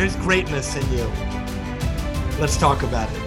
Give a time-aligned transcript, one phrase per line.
[0.00, 1.04] there's greatness in you.
[2.40, 3.20] Let's talk about it.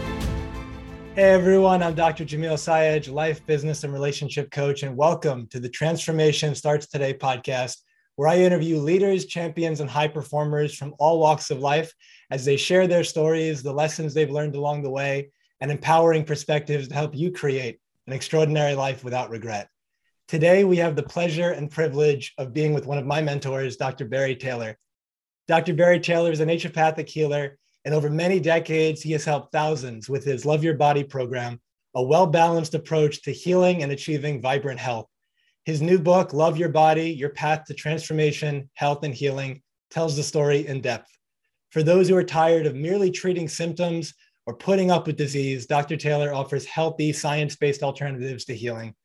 [1.13, 2.25] Hey everyone, I'm Dr.
[2.25, 7.77] Jamil Sayegh, life, business, and relationship coach, and welcome to the Transformation Starts Today podcast,
[8.15, 11.93] where I interview leaders, champions, and high performers from all walks of life
[12.31, 15.29] as they share their stories, the lessons they've learned along the way,
[15.61, 19.69] and empowering perspectives to help you create an extraordinary life without regret.
[20.27, 24.05] Today, we have the pleasure and privilege of being with one of my mentors, Dr.
[24.05, 24.75] Barry Taylor.
[25.47, 25.73] Dr.
[25.73, 30.23] Barry Taylor is a naturopathic healer, and over many decades, he has helped thousands with
[30.23, 31.59] his Love Your Body program,
[31.95, 35.07] a well balanced approach to healing and achieving vibrant health.
[35.65, 40.23] His new book, Love Your Body Your Path to Transformation, Health, and Healing, tells the
[40.23, 41.09] story in depth.
[41.71, 44.13] For those who are tired of merely treating symptoms
[44.45, 45.97] or putting up with disease, Dr.
[45.97, 48.95] Taylor offers healthy, science based alternatives to healing.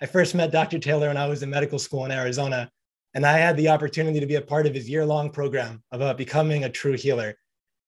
[0.00, 0.78] I first met Dr.
[0.78, 2.70] Taylor when I was in medical school in Arizona,
[3.14, 6.10] and I had the opportunity to be a part of his year long program about
[6.10, 7.36] uh, becoming a true healer.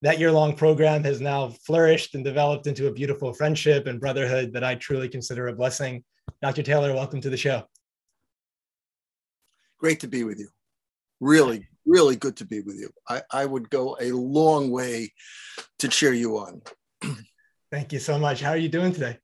[0.03, 4.53] That year long program has now flourished and developed into a beautiful friendship and brotherhood
[4.53, 6.05] that I truly consider a blessing.
[6.43, 6.63] Dr.
[6.63, 7.65] Taylor, welcome to the show.
[9.79, 10.49] Great to be with you.
[11.19, 12.91] Really, really good to be with you.
[13.09, 15.13] I, I would go a long way
[15.81, 16.63] to cheer you on.
[17.73, 18.41] Thank you so much.
[18.41, 19.19] How are you doing today?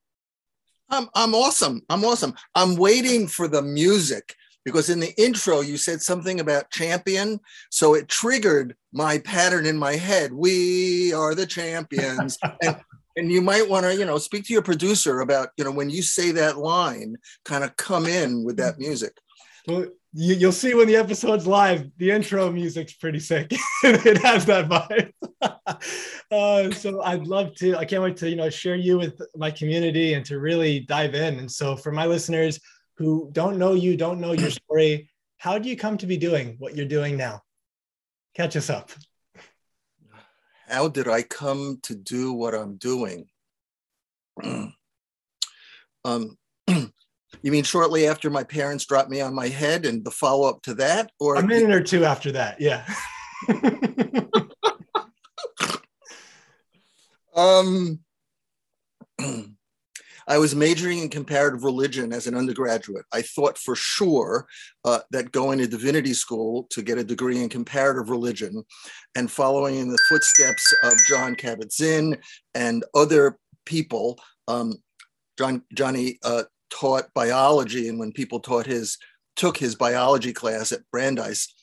[0.89, 1.83] I'm, I'm awesome.
[1.89, 2.35] I'm awesome.
[2.55, 7.95] I'm waiting for the music because in the intro you said something about champion so
[7.95, 10.33] it triggered my pattern in my head.
[10.33, 12.39] We are the champions.
[12.63, 12.77] And,
[13.17, 15.91] and you might want to you know speak to your producer about you know when
[15.91, 19.19] you say that line kind of come in with that music.
[19.67, 23.53] Well you, will see when the episode's live the intro music's pretty sick.
[23.85, 25.13] It has that vibe.
[26.31, 29.51] Uh, so i'd love to i can't wait to you know share you with my
[29.51, 31.39] community and to really dive in.
[31.39, 32.59] And so for my listeners
[33.03, 36.57] who don't know you, don't know your story, how do you come to be doing
[36.59, 37.43] what you're doing now?
[38.35, 38.91] Catch us up.
[40.69, 43.27] How did I come to do what I'm doing?
[46.05, 46.93] um, you
[47.43, 50.75] mean shortly after my parents dropped me on my head and the follow up to
[50.75, 51.11] that?
[51.21, 52.87] Or a minute or two after that, yeah.
[57.35, 57.99] um,
[60.33, 63.05] I was majoring in comparative religion as an undergraduate.
[63.13, 64.47] I thought for sure
[64.83, 68.65] uh, that going to divinity school to get a degree in comparative religion
[69.15, 72.17] and following in the footsteps of Jon Kabat-Zinn
[72.55, 74.79] and other people, um,
[75.37, 78.97] John, Johnny uh, taught biology, and when people taught his
[79.37, 81.55] took his biology class at Brandeis,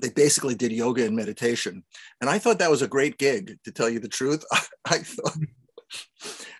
[0.00, 1.82] they basically did yoga and meditation.
[2.20, 4.44] And I thought that was a great gig, to tell you the truth.
[4.52, 5.36] I, I thought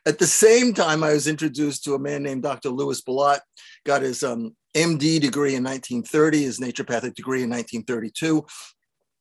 [0.07, 2.71] at the same time, I was introduced to a man named Dr.
[2.71, 3.41] Louis Balot,
[3.85, 8.45] got his um, MD degree in 1930, his naturopathic degree in 1932.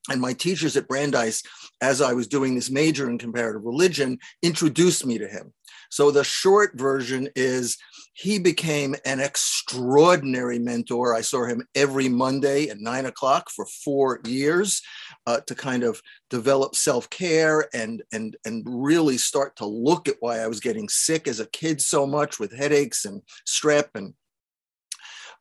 [0.10, 1.44] And my teachers at Brandeis,
[1.82, 5.54] as I was doing this major in comparative religion, introduced me to him.
[5.90, 7.78] So the short version is
[8.14, 11.14] he became an extraordinary mentor.
[11.14, 14.82] I saw him every Monday at nine o'clock for four years
[15.28, 20.40] uh, to kind of develop self-care and and and really start to look at why
[20.40, 24.14] I was getting sick as a kid so much with headaches and strep and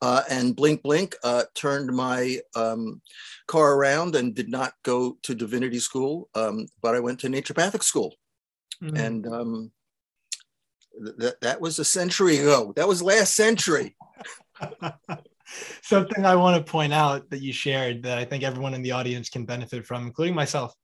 [0.02, 3.00] uh, and Blink Blink uh, turned my um,
[3.46, 7.82] car around and did not go to divinity school, um, but I went to naturopathic
[7.82, 8.14] school.
[8.82, 8.96] Mm-hmm.
[8.96, 9.70] And um,
[11.16, 12.74] that that was a century ago.
[12.76, 13.96] That was last century.
[15.82, 18.92] Something I want to point out that you shared that I think everyone in the
[18.92, 20.74] audience can benefit from, including myself.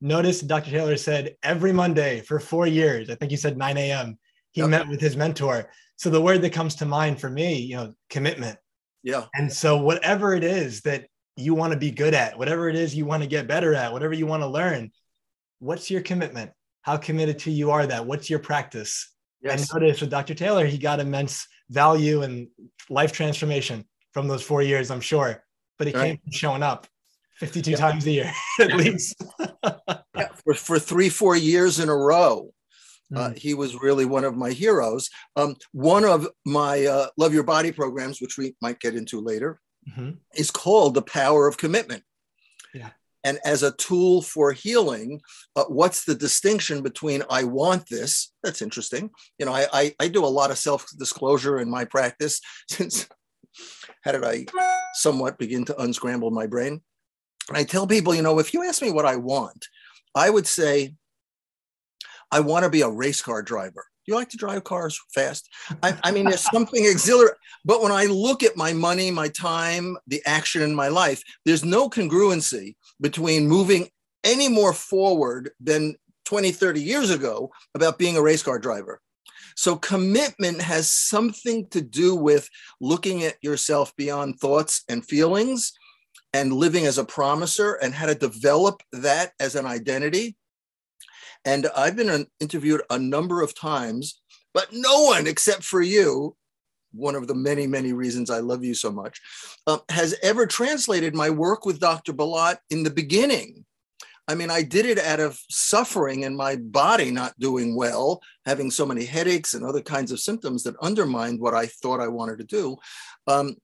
[0.00, 0.70] Notice Dr.
[0.70, 3.10] Taylor said every Monday for four years.
[3.10, 4.18] I think you said 9 a.m.
[4.52, 4.70] He yep.
[4.70, 5.70] met with his mentor.
[5.96, 8.58] So the word that comes to mind for me, you know, commitment.
[9.02, 9.24] Yeah.
[9.34, 12.94] And so whatever it is that you want to be good at, whatever it is
[12.94, 14.90] you want to get better at, whatever you want to learn,
[15.58, 16.50] what's your commitment?
[16.82, 18.06] How committed to you are that?
[18.06, 19.12] What's your practice?
[19.42, 19.74] Yes.
[19.74, 20.34] I noticed with Dr.
[20.34, 22.48] Taylor, he got immense value and
[22.88, 23.84] life transformation
[24.16, 25.44] from those four years, I'm sure.
[25.78, 26.04] But it right.
[26.06, 26.86] came from showing up
[27.34, 27.76] 52 yeah.
[27.76, 29.22] times a year at least.
[30.16, 32.50] yeah, for, for three, four years in a row.
[33.14, 33.36] Uh, mm.
[33.36, 35.10] he was really one of my heroes.
[35.36, 39.60] Um, one of my uh, Love Your Body programs, which we might get into later,
[39.86, 40.12] mm-hmm.
[40.34, 42.02] is called The Power of Commitment.
[42.72, 42.88] Yeah.
[43.22, 45.20] and as a tool for healing,
[45.56, 48.32] uh, what's the distinction between I want this?
[48.42, 49.10] That's interesting.
[49.38, 52.40] You know, I, I, I do a lot of self disclosure in my practice
[52.70, 53.06] since
[54.06, 54.46] how did I
[54.94, 56.80] somewhat begin to unscramble my brain?
[57.48, 59.66] And I tell people, you know, if you ask me what I want,
[60.14, 60.94] I would say,
[62.30, 63.84] I want to be a race car driver.
[64.06, 65.48] Do you like to drive cars fast?
[65.82, 67.36] I, I mean, there's something exhilarating.
[67.64, 71.64] But when I look at my money, my time, the action in my life, there's
[71.64, 73.88] no congruency between moving
[74.22, 79.00] any more forward than 20, 30 years ago about being a race car driver.
[79.56, 82.48] So commitment has something to do with
[82.80, 85.72] looking at yourself beyond thoughts and feelings
[86.34, 90.36] and living as a promiser and how to develop that as an identity.
[91.46, 94.20] And I've been interviewed a number of times,
[94.52, 96.36] but no one except for you,
[96.92, 99.20] one of the many, many reasons I love you so much,
[99.66, 102.12] uh, has ever translated my work with Dr.
[102.12, 103.65] Balot in the beginning
[104.28, 108.70] I mean, I did it out of suffering and my body not doing well, having
[108.70, 112.38] so many headaches and other kinds of symptoms that undermined what I thought I wanted
[112.38, 112.76] to do.
[113.28, 113.56] Um,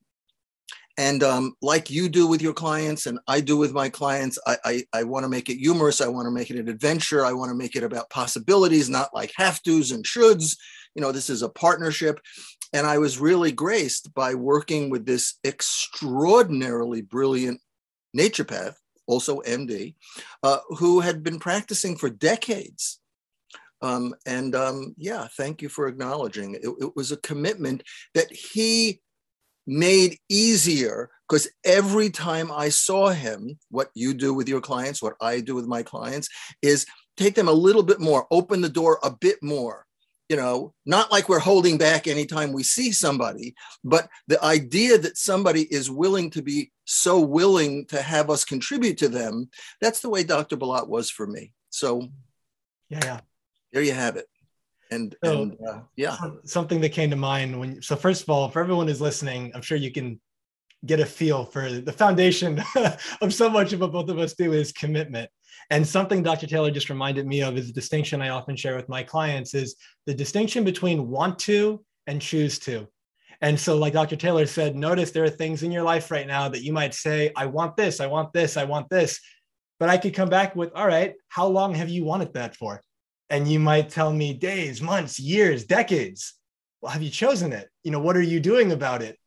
[0.98, 4.56] and um, like you do with your clients, and I do with my clients, I,
[4.64, 6.00] I, I want to make it humorous.
[6.00, 7.24] I want to make it an adventure.
[7.24, 10.56] I want to make it about possibilities, not like have tos and shoulds.
[10.94, 12.20] You know, this is a partnership.
[12.74, 17.60] And I was really graced by working with this extraordinarily brilliant
[18.16, 18.74] naturopath
[19.06, 19.94] also MD,
[20.42, 23.00] uh, who had been practicing for decades.
[23.80, 27.82] Um, and um, yeah, thank you for acknowledging it, it was a commitment
[28.14, 29.00] that he
[29.66, 35.14] made easier because every time I saw him, what you do with your clients, what
[35.20, 36.28] I do with my clients,
[36.62, 39.86] is take them a little bit more, open the door a bit more
[40.28, 43.54] you know, not like we're holding back anytime we see somebody,
[43.84, 48.98] but the idea that somebody is willing to be so willing to have us contribute
[48.98, 50.56] to them, that's the way Dr.
[50.56, 51.52] Balot was for me.
[51.70, 52.08] So,
[52.88, 53.20] yeah, yeah.
[53.72, 54.26] there you have it.
[54.90, 56.16] And, so, and uh, yeah.
[56.44, 59.62] Something that came to mind when, so first of all, for everyone who's listening, I'm
[59.62, 60.20] sure you can
[60.84, 62.62] get a feel for the foundation
[63.20, 65.30] of so much of what both of us do is commitment.
[65.72, 66.46] And something Dr.
[66.46, 69.74] Taylor just reminded me of is a distinction I often share with my clients is
[70.04, 72.86] the distinction between want to and choose to.
[73.40, 74.16] And so, like Dr.
[74.16, 77.32] Taylor said, notice there are things in your life right now that you might say,
[77.36, 79.18] I want this, I want this, I want this.
[79.80, 82.82] But I could come back with, all right, how long have you wanted that for?
[83.30, 86.34] And you might tell me days, months, years, decades.
[86.82, 87.70] Well, have you chosen it?
[87.82, 89.18] You know, what are you doing about it?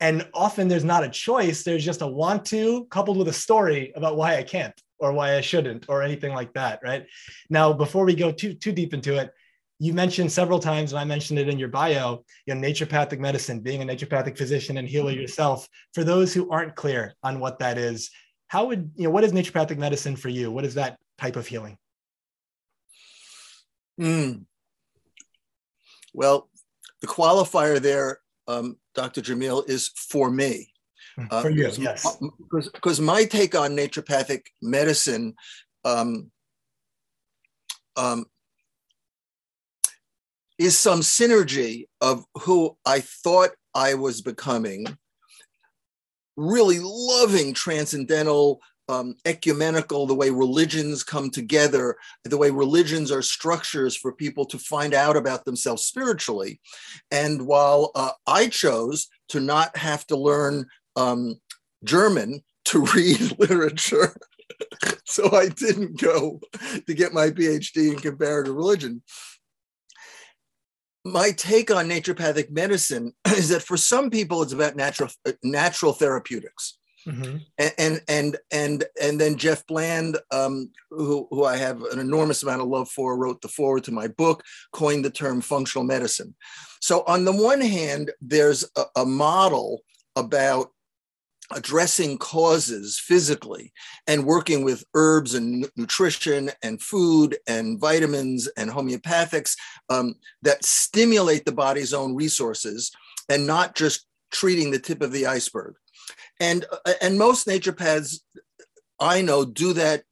[0.00, 3.92] And often there's not a choice, there's just a want to coupled with a story
[3.96, 7.06] about why I can't or why I shouldn't or anything like that, right?
[7.48, 9.32] Now, before we go too too deep into it,
[9.78, 13.60] you mentioned several times, and I mentioned it in your bio, you know, naturopathic medicine,
[13.60, 15.68] being a naturopathic physician and healer yourself.
[15.92, 18.10] For those who aren't clear on what that is,
[18.48, 20.50] how would you know what is naturopathic medicine for you?
[20.50, 21.76] What is that type of healing?
[24.00, 24.44] Mm.
[26.14, 26.48] Well,
[27.00, 29.20] the qualifier there, um, Dr.
[29.20, 30.72] Jamil, is for me.
[31.30, 32.16] Uh, For you, yes.
[32.38, 35.34] Because, because my take on naturopathic medicine
[35.84, 36.30] um,
[37.96, 38.26] um,
[40.58, 44.86] is some synergy of who I thought I was becoming,
[46.36, 53.96] really loving transcendental, um, ecumenical, the way religions come together, the way religions are structures
[53.96, 56.60] for people to find out about themselves spiritually.
[57.10, 61.40] And while uh, I chose to not have to learn um,
[61.84, 64.16] German to read literature.
[65.04, 66.40] so I didn't go
[66.86, 69.02] to get my PhD in comparative religion.
[71.04, 75.10] My take on naturopathic medicine is that for some people it's about natural
[75.42, 76.78] natural therapeutics.
[77.06, 77.36] Mm-hmm.
[77.78, 82.62] And, and and and then Jeff Bland, um, who who I have an enormous amount
[82.62, 86.34] of love for, wrote the foreword to my book, coined the term functional medicine.
[86.80, 89.82] So on the one hand, there's a, a model
[90.16, 90.70] about
[91.54, 93.72] addressing causes physically
[94.06, 99.54] and working with herbs and nutrition and food and vitamins and homeopathics
[99.88, 102.90] um, that stimulate the body's own resources
[103.28, 105.74] and not just treating the tip of the iceberg.
[106.40, 108.20] And, uh, and most naturopaths
[108.98, 110.04] I know do that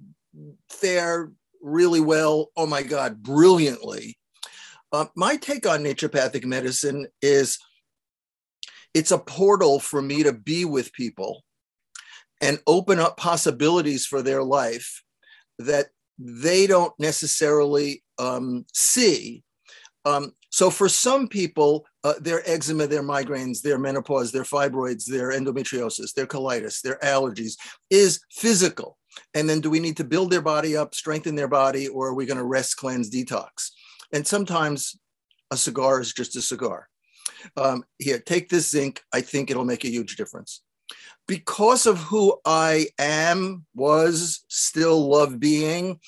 [0.68, 1.30] fare
[1.62, 2.50] really well.
[2.56, 4.18] Oh my God, brilliantly.
[4.92, 7.58] Uh, my take on naturopathic medicine is
[8.92, 11.42] it's a portal for me to be with people
[12.40, 15.02] and open up possibilities for their life
[15.58, 15.86] that
[16.18, 19.42] they don't necessarily um, see.
[20.04, 25.32] Um, so for some people, uh, their eczema, their migraines, their menopause, their fibroids, their
[25.32, 27.56] endometriosis, their colitis, their allergies
[27.90, 28.98] is physical.
[29.32, 32.14] And then do we need to build their body up, strengthen their body, or are
[32.14, 33.70] we going to rest, cleanse, detox?
[34.12, 34.98] And sometimes
[35.50, 36.88] a cigar is just a cigar.
[37.56, 39.02] Um, here, take this zinc.
[39.12, 40.62] I think it'll make a huge difference.
[41.26, 46.00] Because of who I am, was, still love being,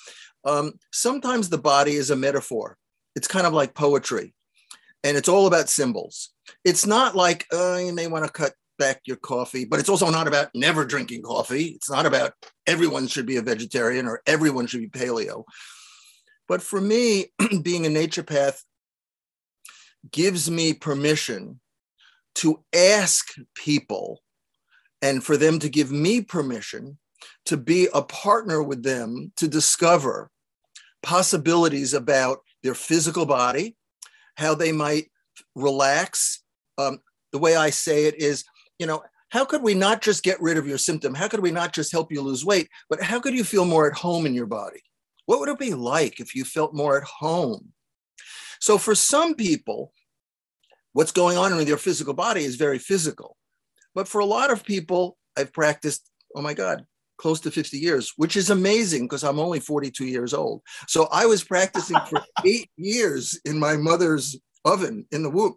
[0.44, 2.76] um, sometimes the body is a metaphor.
[3.14, 4.34] It's kind of like poetry,
[5.06, 6.30] and it's all about symbols.
[6.64, 10.10] It's not like uh, you may want to cut back your coffee, but it's also
[10.10, 11.66] not about never drinking coffee.
[11.76, 12.32] It's not about
[12.66, 15.44] everyone should be a vegetarian or everyone should be paleo.
[16.48, 17.26] But for me,
[17.62, 18.62] being a naturopath
[20.10, 21.60] gives me permission
[22.36, 24.22] to ask people
[25.02, 26.98] and for them to give me permission
[27.44, 30.30] to be a partner with them to discover
[31.02, 33.76] possibilities about their physical body,
[34.36, 35.10] how they might
[35.54, 36.42] relax.
[36.78, 37.00] Um,
[37.32, 38.44] the way I say it is,
[38.78, 41.14] you know, how could we not just get rid of your symptom?
[41.14, 42.68] How could we not just help you lose weight?
[42.88, 44.80] But how could you feel more at home in your body?
[45.26, 47.72] What would it be like if you felt more at home?
[48.60, 49.92] So, for some people,
[50.92, 53.36] what's going on in their physical body is very physical.
[53.94, 56.86] But for a lot of people, I've practiced, oh my God,
[57.16, 60.62] close to 50 years, which is amazing because I'm only 42 years old.
[60.88, 65.56] So I was practicing for eight years in my mother's oven in the womb.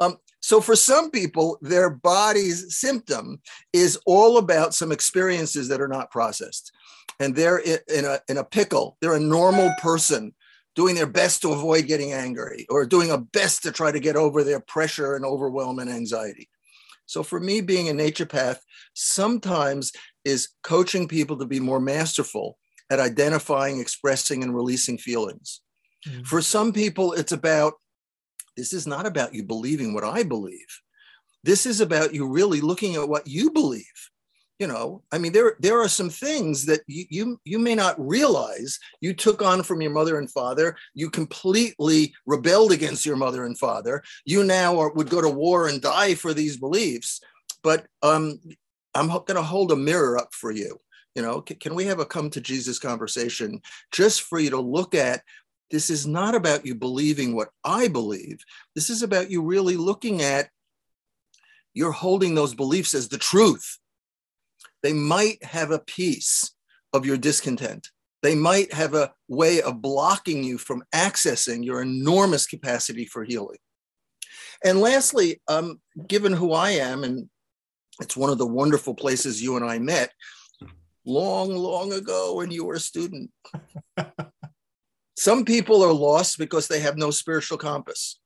[0.00, 3.40] Um, so for some people, their body's symptom
[3.72, 6.72] is all about some experiences that are not processed.
[7.20, 8.96] And they're in a, in a pickle.
[9.00, 10.34] They're a normal person
[10.74, 14.16] doing their best to avoid getting angry or doing a best to try to get
[14.16, 16.48] over their pressure and overwhelm and anxiety.
[17.06, 18.58] So for me, being a naturopath
[18.94, 19.92] sometimes
[20.24, 22.58] is coaching people to be more masterful
[22.90, 25.60] at identifying, expressing, and releasing feelings.
[26.06, 26.22] Mm-hmm.
[26.22, 27.74] For some people, it's about
[28.56, 30.80] this is not about you believing what I believe.
[31.42, 34.10] This is about you really looking at what you believe
[34.58, 37.94] you know i mean there there are some things that you, you you may not
[37.98, 43.44] realize you took on from your mother and father you completely rebelled against your mother
[43.44, 47.20] and father you now are, would go to war and die for these beliefs
[47.62, 48.38] but um
[48.94, 50.78] i'm going to hold a mirror up for you
[51.14, 53.60] you know can, can we have a come to jesus conversation
[53.92, 55.22] just for you to look at
[55.70, 58.38] this is not about you believing what i believe
[58.74, 60.48] this is about you really looking at
[61.72, 63.78] you're holding those beliefs as the truth
[64.84, 66.54] they might have a piece
[66.92, 67.90] of your discontent.
[68.22, 73.58] They might have a way of blocking you from accessing your enormous capacity for healing.
[74.62, 77.28] And lastly, um, given who I am, and
[78.00, 80.10] it's one of the wonderful places you and I met
[81.06, 83.30] long, long ago when you were a student.
[85.16, 88.18] Some people are lost because they have no spiritual compass.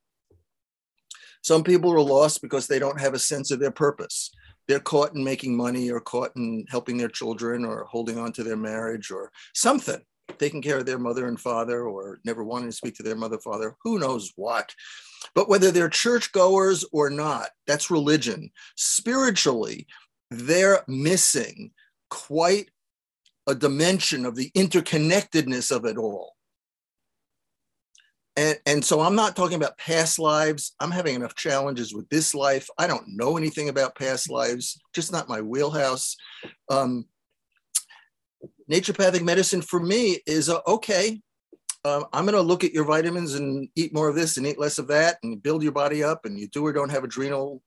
[1.43, 4.31] Some people are lost because they don't have a sense of their purpose
[4.69, 8.45] they're caught in making money or caught in helping their children or holding on to
[8.45, 10.01] their marriage or something
[10.39, 13.39] taking care of their mother and father or never wanting to speak to their mother
[13.39, 14.75] father who knows what
[15.35, 19.87] but whether they're churchgoers or not that's religion spiritually
[20.31, 21.71] they're missing
[22.11, 22.71] quite
[23.47, 26.35] a dimension of the interconnectedness of it all
[28.39, 30.73] and, and so I'm not talking about past lives.
[30.79, 32.71] I'm having enough challenges with this life.
[32.79, 36.17] I don't know anything about past lives, just not my wheelhouse.
[36.71, 37.07] Um,
[38.71, 41.21] naturopathic medicine for me is uh, okay.
[41.85, 44.59] Uh, I'm going to look at your vitamins and eat more of this and eat
[44.59, 46.25] less of that and build your body up.
[46.25, 47.63] And you do or don't have adrenal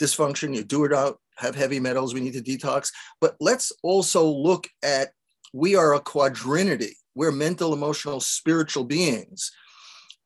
[0.00, 0.54] dysfunction.
[0.54, 2.14] You do or don't have heavy metals.
[2.14, 2.90] We need to detox.
[3.20, 5.10] But let's also look at
[5.52, 6.96] we are a quadrinity.
[7.14, 9.52] We're mental, emotional, spiritual beings.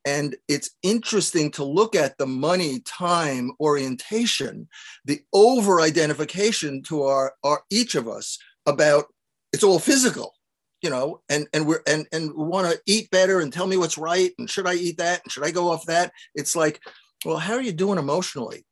[0.06, 4.68] And it's interesting to look at the money time orientation,
[5.04, 9.06] the over identification to our, our each of us about
[9.52, 10.34] it's all physical,
[10.82, 13.98] you know, and and we're and and want to eat better and tell me what's
[13.98, 16.12] right and should I eat that and should I go off that?
[16.34, 16.80] It's like,
[17.24, 18.64] well, how are you doing emotionally?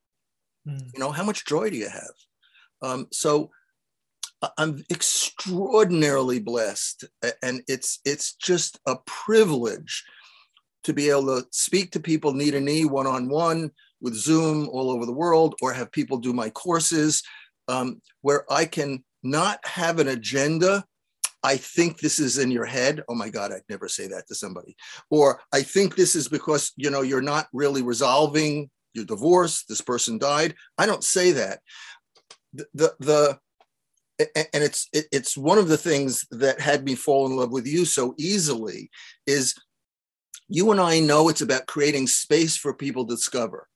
[0.66, 0.90] Mm.
[0.94, 2.12] You know, how much joy do you have?
[2.82, 3.50] Um, so
[4.58, 7.04] I'm extraordinarily blessed,
[7.42, 10.04] and it's it's just a privilege
[10.84, 14.68] to be able to speak to people knee to knee, one on one with Zoom
[14.68, 17.22] all over the world, or have people do my courses
[17.68, 20.84] um, where I can not have an agenda.
[21.42, 23.02] I think this is in your head.
[23.08, 24.76] Oh my God, I'd never say that to somebody.
[25.10, 29.64] Or I think this is because you know you're not really resolving your divorce.
[29.64, 30.54] This person died.
[30.78, 31.60] I don't say that.
[32.54, 33.38] The the, the
[34.18, 37.66] and it's it, it's one of the things that had me fall in love with
[37.66, 38.90] you so easily
[39.26, 39.54] is
[40.48, 43.68] you and I know it's about creating space for people to discover.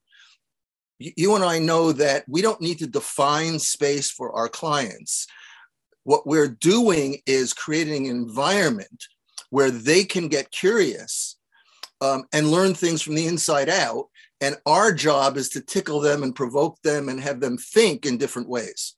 [1.00, 5.26] You and I know that we don't need to define space for our clients.
[6.04, 9.04] what we're doing is creating an environment
[9.50, 11.37] where they can get curious
[12.00, 14.07] um, and learn things from the inside out.
[14.40, 18.16] And our job is to tickle them and provoke them and have them think in
[18.16, 18.97] different ways.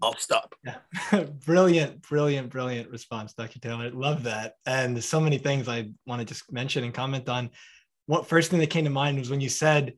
[0.00, 0.54] I'll stop.
[0.64, 1.24] Yeah.
[1.44, 3.58] brilliant, brilliant, brilliant response, Dr.
[3.58, 3.90] Taylor.
[3.90, 4.54] Love that.
[4.64, 7.50] And there's so many things I want to just mention and comment on.
[8.06, 9.94] What first thing that came to mind was when you said,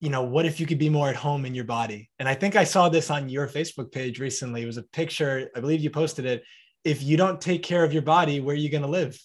[0.00, 2.10] you know, what if you could be more at home in your body?
[2.18, 4.62] And I think I saw this on your Facebook page recently.
[4.62, 6.44] It was a picture, I believe you posted it.
[6.84, 9.18] If you don't take care of your body, where are you going to live?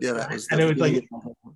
[0.00, 0.48] Yeah, that was.
[0.50, 1.04] And it was like,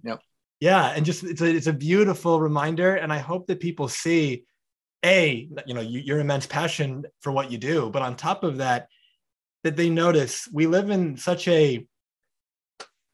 [0.04, 0.20] yep.
[0.60, 4.46] Yeah, and just it's a it's a beautiful reminder, and I hope that people see
[5.04, 8.88] a you know your immense passion for what you do but on top of that
[9.62, 11.86] that they notice we live in such a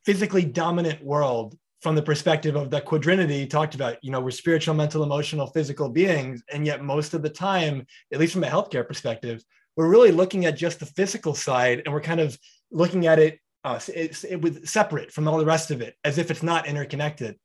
[0.05, 4.75] physically dominant world from the perspective of the quadrinity talked about you know we're spiritual
[4.75, 8.87] mental emotional physical beings and yet most of the time at least from a healthcare
[8.87, 9.43] perspective
[9.77, 12.39] we're really looking at just the physical side and we're kind of
[12.71, 16.19] looking at it uh, it's it with separate from all the rest of it as
[16.19, 17.37] if it's not interconnected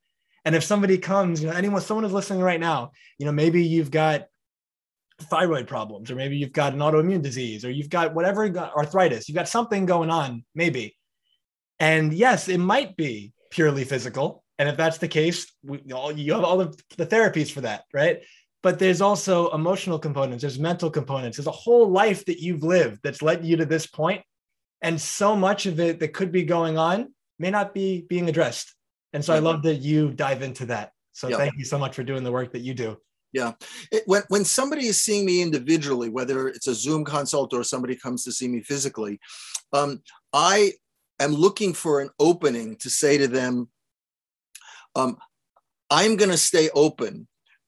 [0.48, 3.62] and if somebody comes, you know, anyone, someone is listening right now, you know, maybe
[3.62, 4.28] you've got
[5.20, 9.36] thyroid problems, or maybe you've got an autoimmune disease, or you've got whatever arthritis, you've
[9.36, 10.96] got something going on, maybe.
[11.80, 14.44] And yes, it might be purely physical.
[14.58, 17.84] And if that's the case, we, all, you have all the, the therapies for that,
[17.92, 18.22] right?
[18.62, 23.00] But there's also emotional components, there's mental components, there's a whole life that you've lived
[23.04, 24.22] that's led you to this point.
[24.82, 28.74] And so much of it that could be going on may not be being addressed.
[29.12, 30.92] And so I love that you dive into that.
[31.12, 32.96] So thank you so much for doing the work that you do.
[33.32, 33.52] Yeah.
[33.92, 37.96] It, when, when somebody is seeing me individually, whether it's a Zoom consult or somebody
[37.96, 39.20] comes to see me physically,
[39.72, 40.02] um,
[40.32, 40.72] I
[41.20, 43.68] am looking for an opening to say to them,
[44.94, 45.16] um,
[45.90, 47.26] I'm going to stay open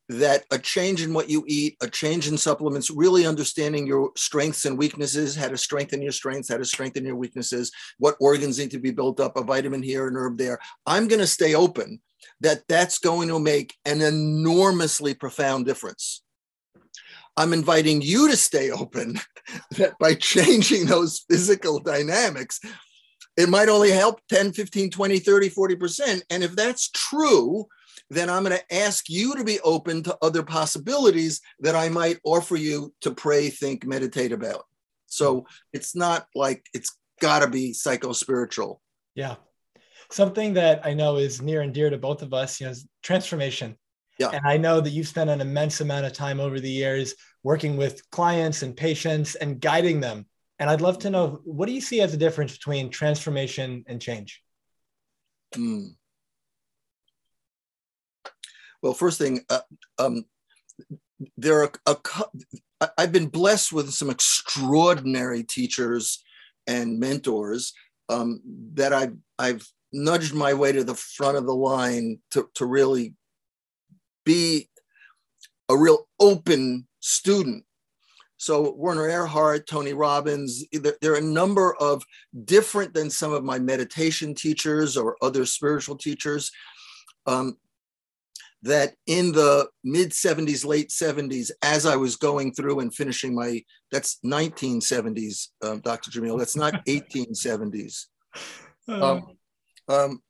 [0.08, 4.64] that a change in what you eat, a change in supplements, really understanding your strengths
[4.64, 8.72] and weaknesses, how to strengthen your strengths, how to strengthen your weaknesses, what organs need
[8.72, 10.58] to be built up, a vitamin here, an herb there.
[10.84, 12.00] I'm going to stay open
[12.40, 16.22] that that's going to make an enormously profound difference.
[17.36, 19.20] I'm inviting you to stay open
[19.72, 22.60] that by changing those physical dynamics,
[23.40, 26.22] it might only help 10, 15, 20, 30, 40%.
[26.30, 27.66] And if that's true,
[28.08, 32.18] then I'm going to ask you to be open to other possibilities that I might
[32.24, 34.64] offer you to pray, think, meditate about.
[35.06, 38.80] So it's not like it's got to be psycho spiritual.
[39.14, 39.36] Yeah.
[40.10, 42.88] Something that I know is near and dear to both of us, you know, is
[43.02, 43.76] transformation.
[44.18, 44.30] Yeah.
[44.30, 47.76] And I know that you've spent an immense amount of time over the years working
[47.76, 50.26] with clients and patients and guiding them.
[50.60, 54.00] And I'd love to know what do you see as a difference between transformation and
[54.00, 54.42] change?
[55.54, 55.96] Mm.
[58.82, 59.60] Well, first thing, uh,
[59.98, 60.26] um,
[61.38, 61.96] there are a,
[62.80, 66.22] a, I've been blessed with some extraordinary teachers
[66.66, 67.72] and mentors
[68.10, 68.42] um,
[68.74, 73.14] that I've, I've nudged my way to the front of the line to, to really
[74.24, 74.68] be
[75.70, 77.64] a real open student.
[78.40, 82.02] So Werner Erhard, Tony Robbins, there, there, are a number of
[82.46, 86.50] different than some of my meditation teachers or other spiritual teachers
[87.26, 87.58] um,
[88.62, 93.62] that in the mid 70s, late 70s, as I was going through and finishing my,
[93.92, 96.10] that's 1970s, um, Dr.
[96.10, 98.06] Jamil, that's not 1870s.
[98.88, 99.36] Um,
[99.86, 100.22] um,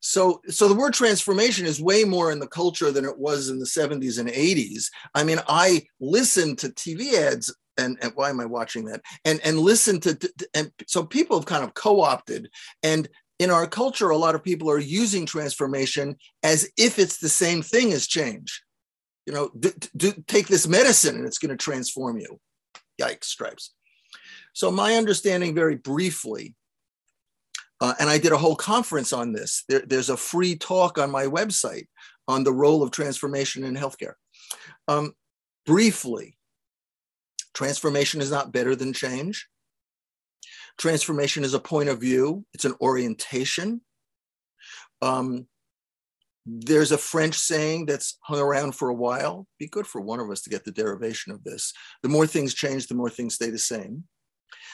[0.00, 3.58] so, so the word transformation is way more in the culture than it was in
[3.58, 4.86] the 70s and 80s.
[5.14, 9.00] I mean, I listened to TV ads and, and, why am I watching that?
[9.24, 10.18] And and listen to,
[10.52, 12.50] and so people have kind of co-opted
[12.82, 13.08] and
[13.40, 17.62] in our culture, a lot of people are using transformation as if it's the same
[17.62, 18.62] thing as change.
[19.24, 19.50] You know,
[19.96, 22.38] do, take this medicine and it's going to transform you.
[23.00, 23.72] Yikes, stripes.
[24.52, 26.54] So, my understanding, very briefly,
[27.80, 29.64] uh, and I did a whole conference on this.
[29.68, 31.86] There, there's a free talk on my website
[32.28, 34.14] on the role of transformation in healthcare.
[34.86, 35.14] Um,
[35.66, 36.36] briefly,
[37.54, 39.48] transformation is not better than change.
[40.78, 43.80] Transformation is a point of view, it's an orientation.
[45.02, 45.46] Um,
[46.46, 49.46] there's a French saying that's hung around for a while.
[49.58, 51.72] Be good for one of us to get the derivation of this.
[52.02, 54.04] The more things change, the more things stay the same.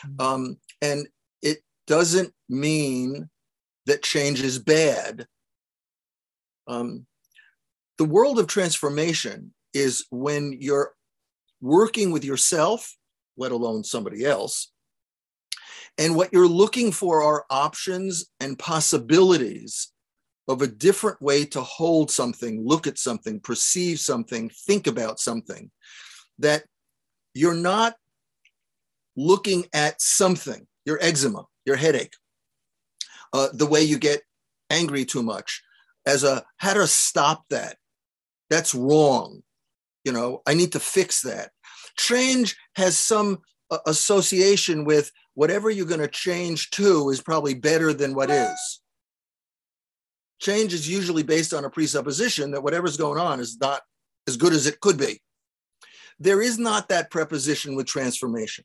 [0.06, 0.20] Mm-hmm.
[0.20, 1.08] Um, and
[1.86, 3.28] doesn't mean
[3.86, 5.26] that change is bad.
[6.66, 7.06] Um,
[7.98, 10.92] the world of transformation is when you're
[11.60, 12.96] working with yourself,
[13.36, 14.72] let alone somebody else,
[15.98, 19.92] and what you're looking for are options and possibilities
[20.48, 25.70] of a different way to hold something, look at something, perceive something, think about something
[26.38, 26.64] that
[27.34, 27.96] you're not
[29.16, 32.14] looking at something, your eczema, your headache,
[33.32, 34.22] uh, the way you get
[34.70, 35.62] angry too much,
[36.06, 37.76] as a how to stop that.
[38.48, 39.42] That's wrong.
[40.04, 41.50] You know, I need to fix that.
[41.98, 43.38] Change has some
[43.70, 48.80] uh, association with whatever you're going to change to is probably better than what is.
[50.38, 53.82] Change is usually based on a presupposition that whatever's going on is not
[54.28, 55.20] as good as it could be.
[56.18, 58.64] There is not that preposition with transformation.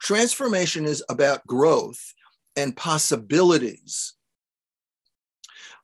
[0.00, 2.14] Transformation is about growth
[2.56, 4.14] and possibilities.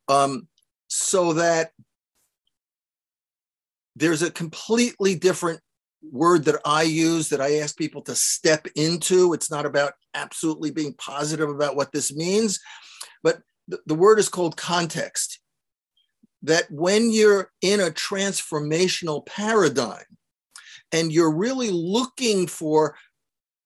[0.07, 0.47] Um,
[0.87, 1.71] so that
[3.95, 5.59] there's a completely different
[6.11, 9.33] word that I use that I ask people to step into.
[9.33, 12.59] It's not about absolutely being positive about what this means,
[13.23, 15.39] but the, the word is called context.
[16.43, 20.05] That when you're in a transformational paradigm
[20.91, 22.95] and you're really looking for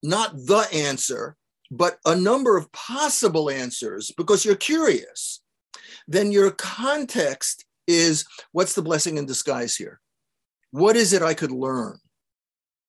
[0.03, 1.35] not the answer,
[1.71, 5.41] but a number of possible answers because you're curious,
[6.07, 9.99] then your context is what's the blessing in disguise here?
[10.71, 11.99] What is it I could learn?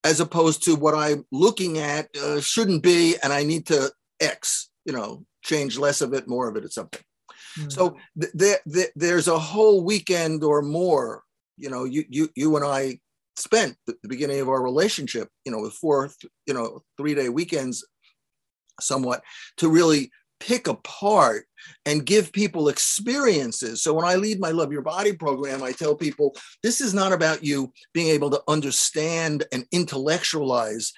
[0.02, 4.70] As opposed to what I'm looking at uh, shouldn't be, and I need to X,
[4.86, 7.02] you know, change less of it, more of it, or something.
[7.58, 7.68] Mm-hmm.
[7.70, 7.96] So
[8.38, 11.22] th- th- there's a whole weekend or more,
[11.56, 13.00] you know, you, you, you and I
[13.36, 16.10] spent the, the beginning of our relationship, you know, with four,
[16.46, 17.86] you know, three day weekends
[18.80, 19.22] somewhat
[19.58, 21.44] to really pick apart
[21.84, 23.82] and give people experiences.
[23.82, 27.12] So when I lead my Love Your Body program, I tell people this is not
[27.12, 30.92] about you being able to understand and intellectualize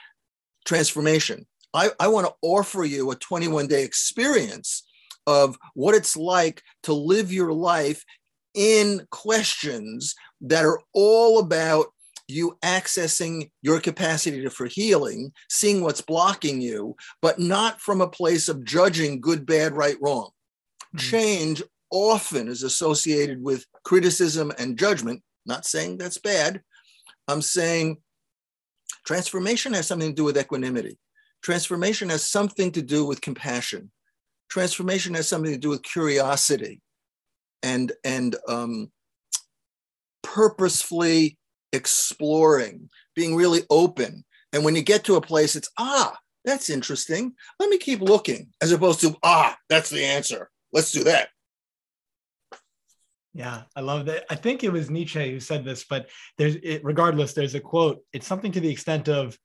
[0.64, 1.46] transformation.
[1.74, 4.84] I, I want to offer you a 21 day experience
[5.26, 8.04] of what it's like to live your life
[8.54, 11.86] in questions that are all about
[12.32, 18.08] you accessing your capacity to, for healing, seeing what's blocking you, but not from a
[18.08, 20.30] place of judging good, bad, right, wrong.
[20.94, 20.98] Mm-hmm.
[20.98, 25.22] Change often is associated with criticism and judgment.
[25.46, 26.62] Not saying that's bad.
[27.28, 27.98] I'm saying
[29.06, 30.98] transformation has something to do with equanimity.
[31.42, 33.90] Transformation has something to do with compassion.
[34.48, 36.80] Transformation has something to do with curiosity
[37.62, 38.90] and, and um,
[40.22, 41.36] purposefully
[41.72, 44.24] exploring, being really open.
[44.52, 47.34] And when you get to a place, it's, ah, that's interesting.
[47.58, 50.50] Let me keep looking, as opposed to, ah, that's the answer.
[50.72, 51.28] Let's do that.
[53.34, 54.26] Yeah, I love that.
[54.28, 58.04] I think it was Nietzsche who said this, but there's it, regardless, there's a quote.
[58.12, 59.38] It's something to the extent of,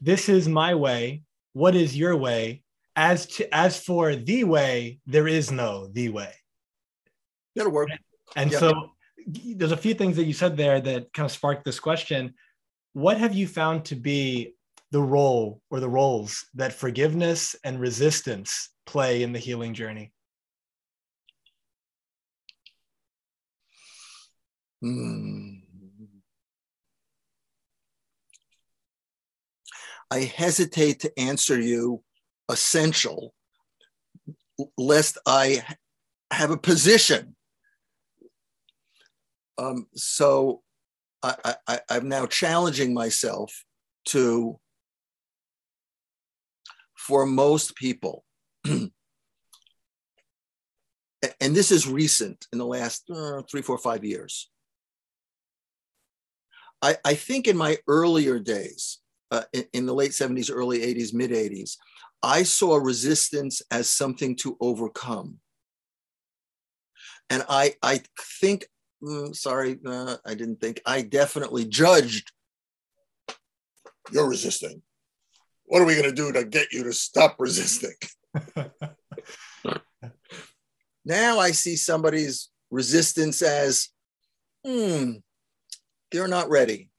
[0.00, 1.22] "This is my way.
[1.54, 2.62] What is your way?
[2.94, 6.34] As to as for the way, there is no the way."
[7.54, 7.88] That'll work.
[8.34, 8.60] And yep.
[8.60, 8.95] so
[9.26, 12.34] there's a few things that you said there that kind of sparked this question.
[12.92, 14.54] What have you found to be
[14.90, 20.12] the role or the roles that forgiveness and resistance play in the healing journey?
[24.80, 25.54] Hmm.
[30.10, 32.02] I hesitate to answer you
[32.48, 33.34] essential,
[34.78, 35.64] lest I
[36.30, 37.35] have a position
[39.58, 40.62] um, so
[41.22, 43.64] I, I, I'm now challenging myself
[44.06, 44.58] to,
[46.96, 48.24] for most people,
[48.64, 48.90] and
[51.40, 54.50] this is recent in the last uh, three, four, five years.
[56.82, 58.98] I, I think in my earlier days,
[59.30, 61.76] uh, in, in the late 70s, early 80s, mid 80s,
[62.22, 65.38] I saw resistance as something to overcome.
[67.30, 68.02] And I, I
[68.40, 68.66] think
[69.32, 70.80] sorry, uh, I didn't think.
[70.86, 72.32] I definitely judged.
[74.10, 74.82] You're resisting.
[75.64, 77.94] What are we going to do to get you to stop resisting?
[81.04, 83.88] now I see somebody's resistance as,
[84.64, 85.14] hmm,
[86.12, 86.90] they're not ready.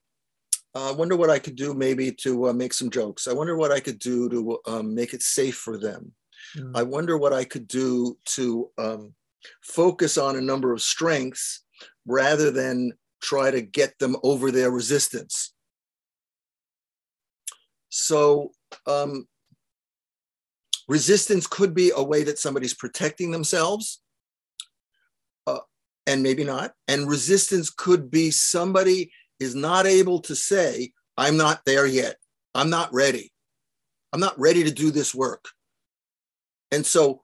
[0.74, 3.26] I uh, wonder what I could do maybe to uh, make some jokes.
[3.26, 6.12] I wonder what I could do to um, make it safe for them.
[6.56, 6.72] Mm.
[6.74, 9.14] I wonder what I could do to um,
[9.62, 11.64] focus on a number of strengths
[12.08, 12.92] rather than
[13.22, 15.52] try to get them over their resistance.
[17.90, 18.52] So,
[18.86, 19.26] um,
[20.88, 24.00] resistance could be a way that somebody's protecting themselves,
[25.46, 25.60] uh,
[26.06, 26.72] and maybe not.
[26.86, 32.16] And resistance could be somebody is not able to say, I'm not there yet.
[32.54, 33.32] I'm not ready.
[34.12, 35.46] I'm not ready to do this work.
[36.70, 37.22] And so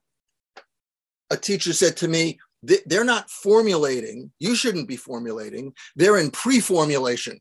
[1.30, 2.38] a teacher said to me,
[2.86, 4.30] they're not formulating.
[4.38, 5.72] You shouldn't be formulating.
[5.96, 7.40] They're in pre formulation.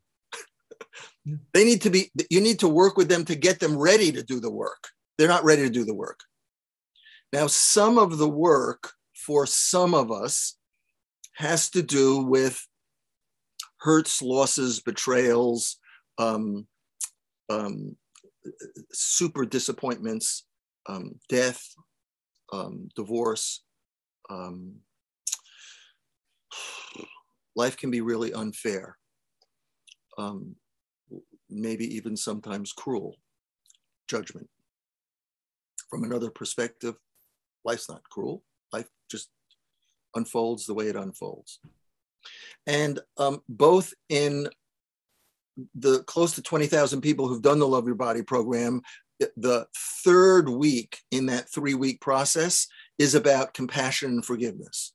[1.53, 4.23] they need to be, you need to work with them to get them ready to
[4.23, 4.89] do the work.
[5.17, 6.19] They're not ready to do the work.
[7.31, 10.57] Now, some of the work for some of us
[11.33, 12.65] has to do with
[13.77, 15.77] hurts, losses, betrayals,
[16.17, 16.67] um,
[17.49, 17.95] um,
[18.91, 20.45] super disappointments,
[20.87, 21.63] um, death,
[22.51, 23.63] um, divorce.
[27.55, 28.97] Life can be really unfair,
[30.17, 30.55] um,
[31.49, 33.17] maybe even sometimes cruel
[34.07, 34.49] judgment.
[35.89, 36.95] From another perspective,
[37.63, 38.43] life's not cruel.
[38.71, 39.29] Life just
[40.15, 41.59] unfolds the way it unfolds.
[42.65, 44.47] And um, both in
[45.75, 48.81] the close to 20,000 people who've done the Love Your Body program,
[49.37, 49.67] the
[50.03, 54.93] third week in that three week process is about compassion and forgiveness.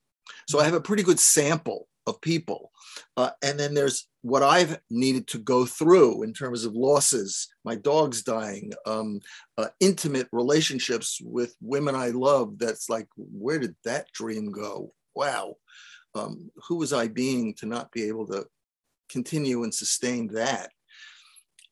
[0.49, 2.73] So I have a pretty good sample of people.
[3.17, 7.77] Uh, and then there's what I've needed to go through in terms of losses, my
[7.77, 9.21] dog's dying, um,
[9.57, 12.59] uh, intimate relationships with women I love.
[12.59, 14.93] That's like, where did that dream go?
[15.15, 15.57] Wow.
[16.15, 18.47] Um, who was I being to not be able to
[19.09, 20.71] continue and sustain that?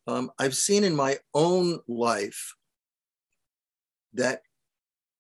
[0.07, 2.55] Um, I've seen in my own life
[4.15, 4.43] that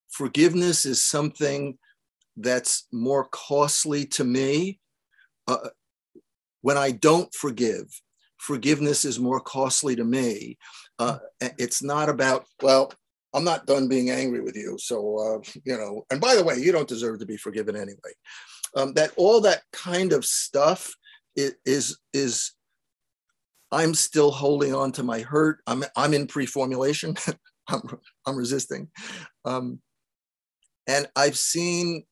[0.08, 1.76] forgiveness is something
[2.36, 4.80] that's more costly to me.
[5.46, 5.68] Uh,
[6.62, 7.86] when I don't forgive,
[8.38, 10.58] forgiveness is more costly to me.
[10.98, 12.92] Uh, it's not about, well,
[13.34, 14.76] I'm not done being angry with you.
[14.78, 18.12] So, uh, you know, and by the way, you don't deserve to be forgiven anyway.
[18.74, 20.92] Um, that all that kind of stuff
[21.36, 22.52] is, is
[23.70, 25.60] I'm still holding on to my hurt.
[25.66, 27.16] I'm, I'm in pre-formulation.
[27.68, 27.82] I'm,
[28.26, 28.88] I'm resisting.
[29.44, 29.80] Um,
[30.86, 32.04] and I've seen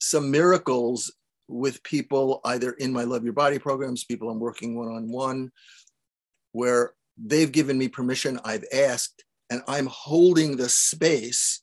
[0.00, 1.12] some miracles
[1.48, 5.50] with people either in my Love Your Body programs, people I'm working one on one,
[6.52, 11.62] where they've given me permission, I've asked, and I'm holding the space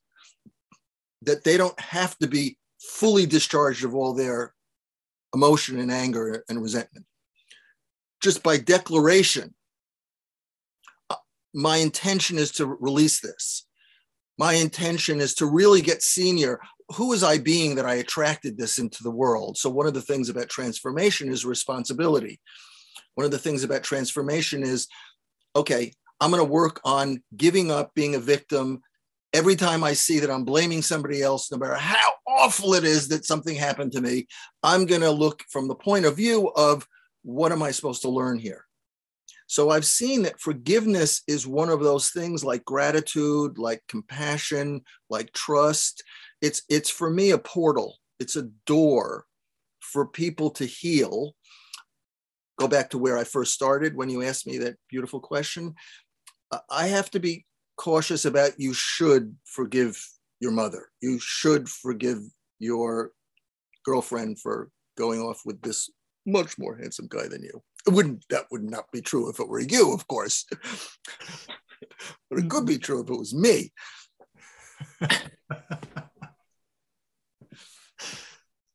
[1.24, 4.54] that they don't have to be fully discharged of all their
[5.34, 7.06] emotion and anger and resentment.
[8.22, 9.54] Just by declaration,
[11.10, 11.16] uh,
[11.54, 13.66] my intention is to release this.
[14.38, 16.60] My intention is to really get senior.
[16.96, 19.58] Who was I being that I attracted this into the world?
[19.58, 22.40] So, one of the things about transformation is responsibility.
[23.16, 24.88] One of the things about transformation is
[25.56, 28.82] okay, I'm going to work on giving up being a victim.
[29.34, 33.08] Every time I see that I'm blaming somebody else, no matter how awful it is
[33.10, 34.28] that something happened to me,
[34.62, 36.88] I'm going to look from the point of view of
[37.24, 38.66] what am I supposed to learn here?
[39.48, 45.32] So I've seen that forgiveness is one of those things like gratitude, like compassion, like
[45.34, 46.04] trust.
[46.44, 47.96] It's it's for me a portal.
[48.20, 49.26] It's a door
[49.80, 51.36] for people to heal.
[52.60, 55.74] Go back to where I first started when you asked me that beautiful question.
[56.70, 57.46] I have to be
[57.78, 59.98] cautious about you should forgive
[60.42, 60.90] your mother.
[61.02, 62.20] You should forgive
[62.60, 63.12] your
[63.86, 65.90] girlfriend for going off with this
[66.26, 67.64] much more handsome guy than you.
[67.88, 70.46] It wouldn't that would not be true if it were you, of course.
[72.30, 73.72] but it could be true if it was me.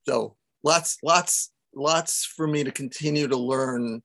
[0.08, 4.02] so lots, lots, lots for me to continue to learn.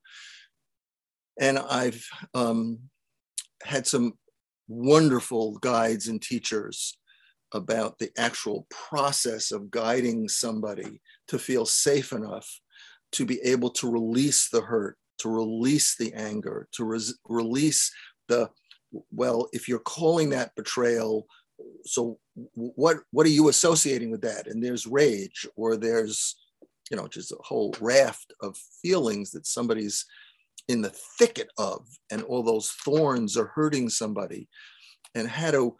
[1.39, 2.79] And I've um,
[3.63, 4.13] had some
[4.67, 6.97] wonderful guides and teachers
[7.53, 12.49] about the actual process of guiding somebody to feel safe enough
[13.13, 17.91] to be able to release the hurt, to release the anger, to release
[18.27, 18.49] the,
[19.09, 21.27] well, if you're calling that betrayal,
[21.85, 22.19] so
[22.55, 24.47] what what are you associating with that?
[24.47, 26.35] And there's rage, or there's,
[26.89, 30.05] you know, just a whole raft of feelings that somebody's
[30.67, 34.47] in the thicket of, and all those thorns are hurting somebody,
[35.13, 35.75] and how to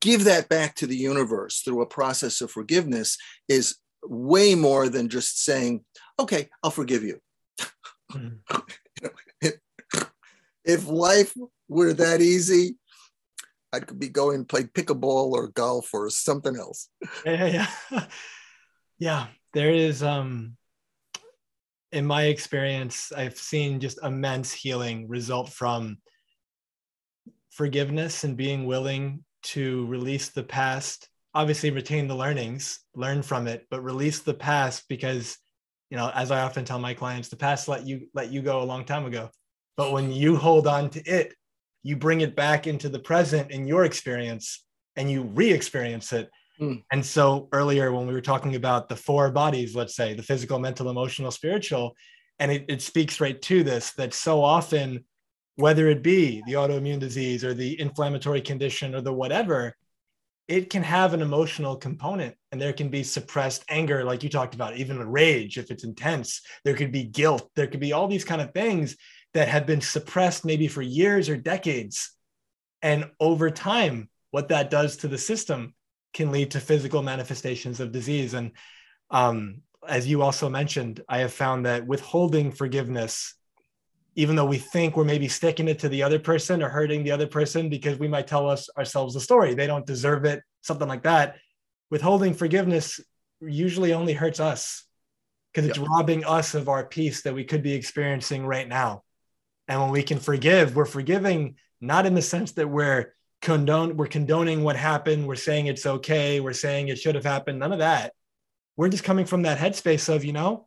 [0.00, 3.16] give that back to the universe through a process of forgiveness
[3.48, 5.84] is way more than just saying,
[6.18, 7.20] okay, I'll forgive you.
[8.12, 8.38] Mm.
[10.64, 11.34] if life
[11.68, 12.76] were that easy,
[13.72, 16.88] I could be going play pickleball or golf or something else.
[17.24, 18.04] Yeah, yeah, yeah.
[18.98, 20.56] yeah there is um
[21.90, 25.98] in my experience, I've seen just immense healing result from
[27.50, 33.66] forgiveness and being willing to release the past obviously retain the learnings, learn from it,
[33.70, 35.38] but release the past because,
[35.90, 38.62] you know, as I often tell my clients, the past let you let you go
[38.62, 39.30] a long time ago.
[39.76, 41.34] But when you hold on to it,
[41.82, 44.64] you bring it back into the present in your experience
[44.96, 46.30] and you re-experience it.
[46.60, 46.82] Mm.
[46.92, 50.58] And so earlier when we were talking about the four bodies, let's say the physical,
[50.58, 51.96] mental, emotional, spiritual,
[52.38, 55.04] and it, it speaks right to this that so often
[55.56, 59.76] whether it be the autoimmune disease or the inflammatory condition or the whatever
[60.48, 64.54] it can have an emotional component and there can be suppressed anger like you talked
[64.54, 68.24] about even rage if it's intense there could be guilt there could be all these
[68.24, 68.96] kind of things
[69.34, 72.12] that have been suppressed maybe for years or decades.
[72.82, 75.74] And over time what that does to the system
[76.14, 78.34] can lead to physical manifestations of disease.
[78.34, 78.52] And
[79.10, 83.34] um, as you also mentioned i have found that withholding forgiveness
[84.14, 87.10] even though we think we're maybe sticking it to the other person or hurting the
[87.10, 90.88] other person because we might tell us ourselves the story they don't deserve it something
[90.88, 91.36] like that
[91.90, 93.00] withholding forgiveness
[93.40, 94.84] usually only hurts us
[95.52, 99.02] because it's robbing us of our peace that we could be experiencing right now
[99.68, 104.06] and when we can forgive we're forgiving not in the sense that we're condone we're
[104.06, 107.78] condoning what happened we're saying it's okay we're saying it should have happened none of
[107.80, 108.12] that
[108.76, 110.66] we're just coming from that headspace of you know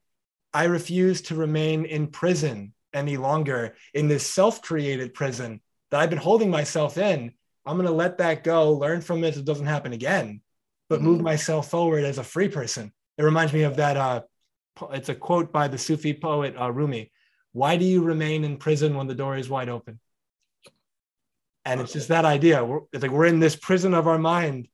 [0.53, 6.19] i refuse to remain in prison any longer in this self-created prison that I've been
[6.19, 7.33] holding myself in.
[7.65, 10.41] I'm going to let that go, learn from it so it doesn't happen again,
[10.89, 11.25] but move mm-hmm.
[11.25, 12.91] myself forward as a free person.
[13.17, 13.97] It reminds me of that.
[13.97, 14.21] Uh,
[14.91, 17.11] it's a quote by the Sufi poet uh, Rumi.
[17.55, 19.97] Why do you remain in prison when the door is wide open?
[21.63, 22.65] And it's just that idea.
[22.65, 24.67] We're, it's like we're in this prison of our mind.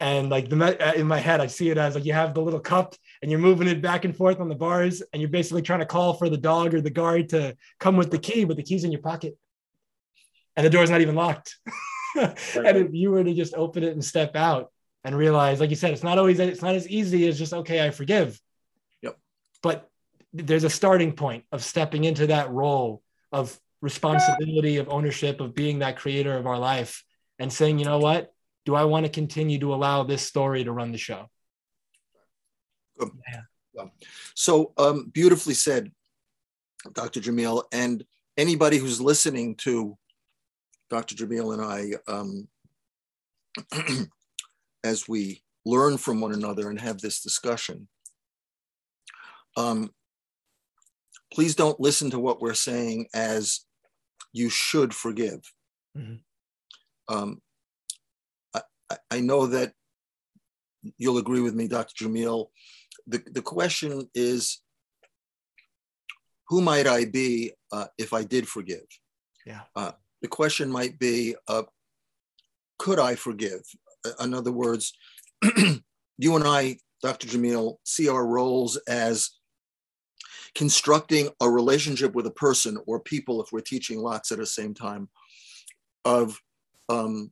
[0.00, 2.40] And like the uh, in my head i see it as like you have the
[2.40, 5.60] little cup and you're moving it back and forth on the bars and you're basically
[5.60, 8.56] trying to call for the dog or the guard to come with the key but
[8.56, 9.36] the key's in your pocket.
[10.56, 11.58] And the door's not even locked.
[12.16, 14.72] And if you were to just open it and step out
[15.04, 17.82] and realize like you said it's not always it's not as easy as just okay
[17.86, 18.38] i forgive.
[19.00, 19.16] Yep.
[19.62, 19.90] But
[20.32, 25.78] there's a starting point of stepping into that role of responsibility of ownership of being
[25.80, 27.02] that creator of our life
[27.38, 28.32] and saying you know what
[28.66, 31.28] do I want to continue to allow this story to run the show?
[33.00, 33.84] Yeah.
[34.34, 35.90] So um, beautifully said,
[36.92, 37.20] Dr.
[37.20, 37.64] Jamil.
[37.72, 38.04] And
[38.36, 39.96] anybody who's listening to
[40.90, 41.14] Dr.
[41.14, 42.48] Jamil and I, um,
[44.84, 47.88] as we learn from one another and have this discussion,
[49.56, 49.90] um,
[51.32, 53.60] please don't listen to what we're saying as
[54.32, 55.40] you should forgive.
[55.96, 57.14] Mm-hmm.
[57.14, 57.40] Um,
[59.10, 59.72] I know that
[60.98, 62.04] you'll agree with me, Dr.
[62.04, 62.46] Jamil.
[63.06, 64.62] The, the question is,
[66.48, 68.86] who might I be uh, if I did forgive?
[69.46, 69.60] Yeah.
[69.76, 71.62] Uh, the question might be, uh,
[72.78, 73.62] could I forgive?
[74.04, 74.92] Uh, in other words,
[75.42, 77.28] you and I, Dr.
[77.28, 79.30] Jamil, see our roles as
[80.54, 84.74] constructing a relationship with a person or people, if we're teaching lots at the same
[84.74, 85.08] time,
[86.04, 86.40] of
[86.88, 87.30] um,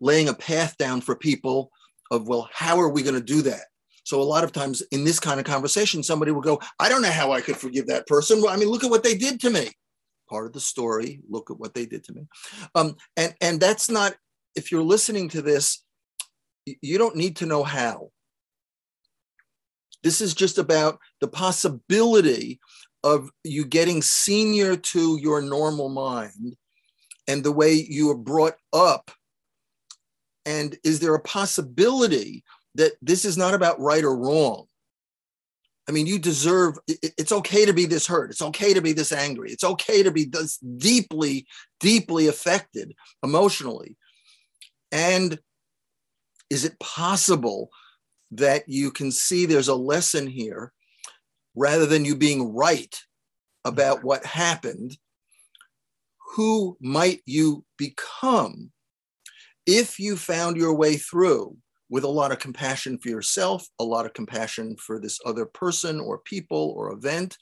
[0.00, 1.70] laying a path down for people
[2.10, 3.64] of, well, how are we going to do that?
[4.04, 7.02] So a lot of times in this kind of conversation, somebody will go, I don't
[7.02, 8.40] know how I could forgive that person.
[8.40, 9.70] Well, I mean, look at what they did to me.
[10.28, 12.26] Part of the story, look at what they did to me.
[12.74, 14.14] Um, and, and that's not,
[14.56, 15.84] if you're listening to this,
[16.66, 18.10] you don't need to know how.
[20.02, 22.60] This is just about the possibility
[23.02, 26.56] of you getting senior to your normal mind
[27.28, 29.10] and the way you are brought up
[30.46, 34.66] and is there a possibility that this is not about right or wrong?
[35.88, 38.30] I mean, you deserve, it's okay to be this hurt.
[38.30, 39.50] It's okay to be this angry.
[39.50, 41.46] It's okay to be this deeply,
[41.80, 43.96] deeply affected emotionally.
[44.92, 45.38] And
[46.48, 47.70] is it possible
[48.32, 50.72] that you can see there's a lesson here
[51.54, 52.94] rather than you being right
[53.64, 54.96] about what happened?
[56.34, 58.70] Who might you become
[59.66, 61.56] if you found your way through
[61.90, 66.00] with a lot of compassion for yourself, a lot of compassion for this other person
[66.00, 67.36] or people or event,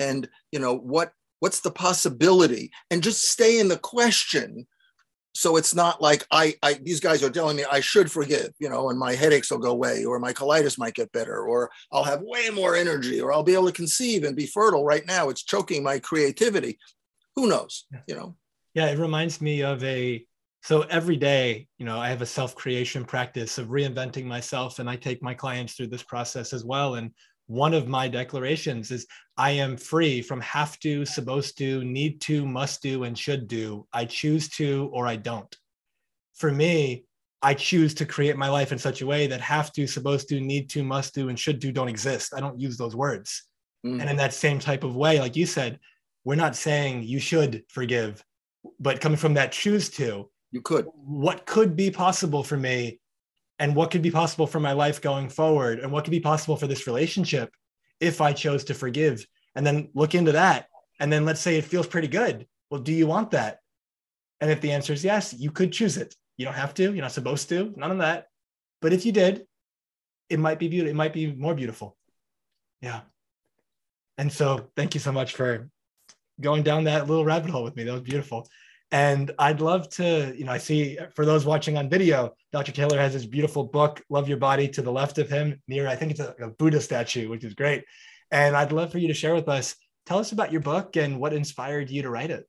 [0.00, 4.66] and you know what what's the possibility, and just stay in the question.
[5.34, 8.68] So it's not like I, I these guys are telling me I should forgive, you
[8.68, 12.04] know, and my headaches will go away, or my colitis might get better, or I'll
[12.04, 14.84] have way more energy, or I'll be able to conceive and be fertile.
[14.84, 16.78] Right now, it's choking my creativity.
[17.34, 18.36] Who knows, you know?
[18.74, 20.24] Yeah, it reminds me of a
[20.64, 24.88] so every day you know i have a self creation practice of reinventing myself and
[24.88, 27.10] i take my clients through this process as well and
[27.46, 32.46] one of my declarations is i am free from have to supposed to need to
[32.46, 35.56] must do and should do i choose to or i don't
[36.34, 37.04] for me
[37.42, 40.40] i choose to create my life in such a way that have to supposed to
[40.40, 43.44] need to must do and should do don't exist i don't use those words
[43.84, 44.00] mm-hmm.
[44.00, 45.78] and in that same type of way like you said
[46.24, 48.24] we're not saying you should forgive
[48.80, 50.86] but coming from that choose to you could.
[50.94, 53.00] What could be possible for me
[53.58, 56.56] and what could be possible for my life going forward and what could be possible
[56.56, 57.52] for this relationship
[58.00, 59.26] if I chose to forgive?
[59.54, 60.68] And then look into that.
[61.00, 62.46] And then let's say it feels pretty good.
[62.70, 63.58] Well, do you want that?
[64.40, 66.14] And if the answer is yes, you could choose it.
[66.36, 68.26] You don't have to, you're not supposed to, none of that.
[68.82, 69.46] But if you did,
[70.28, 70.90] it might be beautiful.
[70.90, 71.96] It might be more beautiful.
[72.80, 73.02] Yeah.
[74.18, 75.68] And so thank you so much for
[76.40, 77.84] going down that little rabbit hole with me.
[77.84, 78.48] That was beautiful.
[78.90, 82.70] And I'd love to, you know, I see for those watching on video, Dr.
[82.70, 85.96] Taylor has this beautiful book, Love Your Body, to the left of him, near, I
[85.96, 87.84] think it's a, a Buddha statue, which is great.
[88.30, 89.74] And I'd love for you to share with us,
[90.06, 92.46] tell us about your book and what inspired you to write it.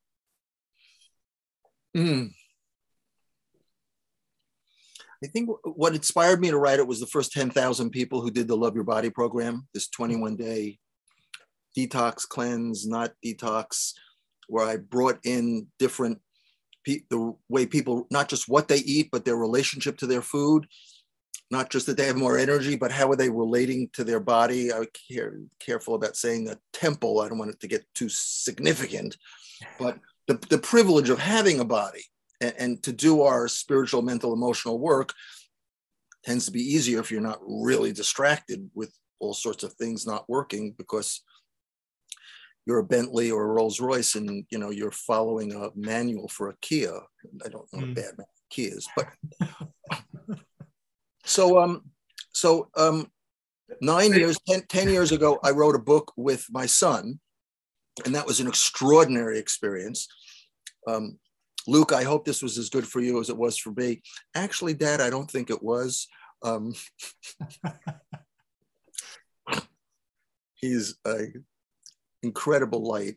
[1.98, 2.32] Mm.
[5.24, 8.48] I think what inspired me to write it was the first 10,000 people who did
[8.48, 10.78] the Love Your Body program, this 21 day
[11.78, 13.94] detox cleanse, not detox,
[14.48, 16.20] where I brought in different
[16.86, 20.68] the way people not just what they eat, but their relationship to their food,
[21.52, 24.72] not just that they have more energy, but how are they relating to their body?
[24.72, 27.22] I care careful about saying the temple.
[27.22, 29.18] I don't want it to get too significant,
[29.80, 32.04] but the, the privilege of having a body
[32.42, 35.14] and, and to do our spiritual, mental, emotional work
[36.24, 40.28] tends to be easier if you're not really distracted with all sorts of things not
[40.28, 41.22] working because
[42.66, 46.50] you're a Bentley or a Rolls Royce and you know you're following a manual for
[46.50, 47.00] a Kia.
[47.44, 47.96] I don't know mm.
[47.96, 48.16] bad
[48.52, 49.08] Kias, but
[51.26, 51.84] so um
[52.34, 53.12] so um
[53.82, 57.20] nine years ten, ten years ago I wrote a book with my son
[58.04, 60.08] and that was an extraordinary experience.
[60.88, 61.18] Um,
[61.68, 64.02] Luke, I hope this was as good for you as it was for me.
[64.36, 66.08] Actually, Dad, I don't think it was.
[66.44, 66.74] Um,
[70.56, 71.28] he's a
[72.26, 73.16] incredible light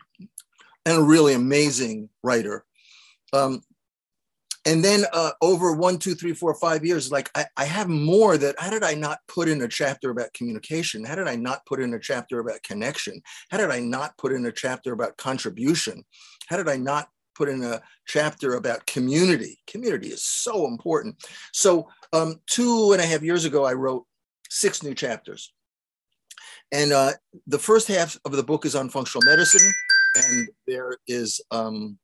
[0.85, 2.65] and a really amazing writer.
[3.33, 3.63] Um,
[4.65, 8.37] and then uh, over one, two, three, four, five years, like I, I have more
[8.37, 11.05] that how did I not put in a chapter about communication?
[11.05, 13.23] How did I not put in a chapter about connection?
[13.51, 16.05] How did I not put in a chapter about contribution?
[16.49, 19.59] How did I not put in a chapter about community?
[19.67, 21.17] Community is so important.
[21.53, 24.05] So um, two and a half years ago, I wrote
[24.51, 25.53] six new chapters.
[26.73, 27.13] And uh,
[27.47, 29.73] the first half of the book is on functional medicine,
[30.17, 31.99] and there is um,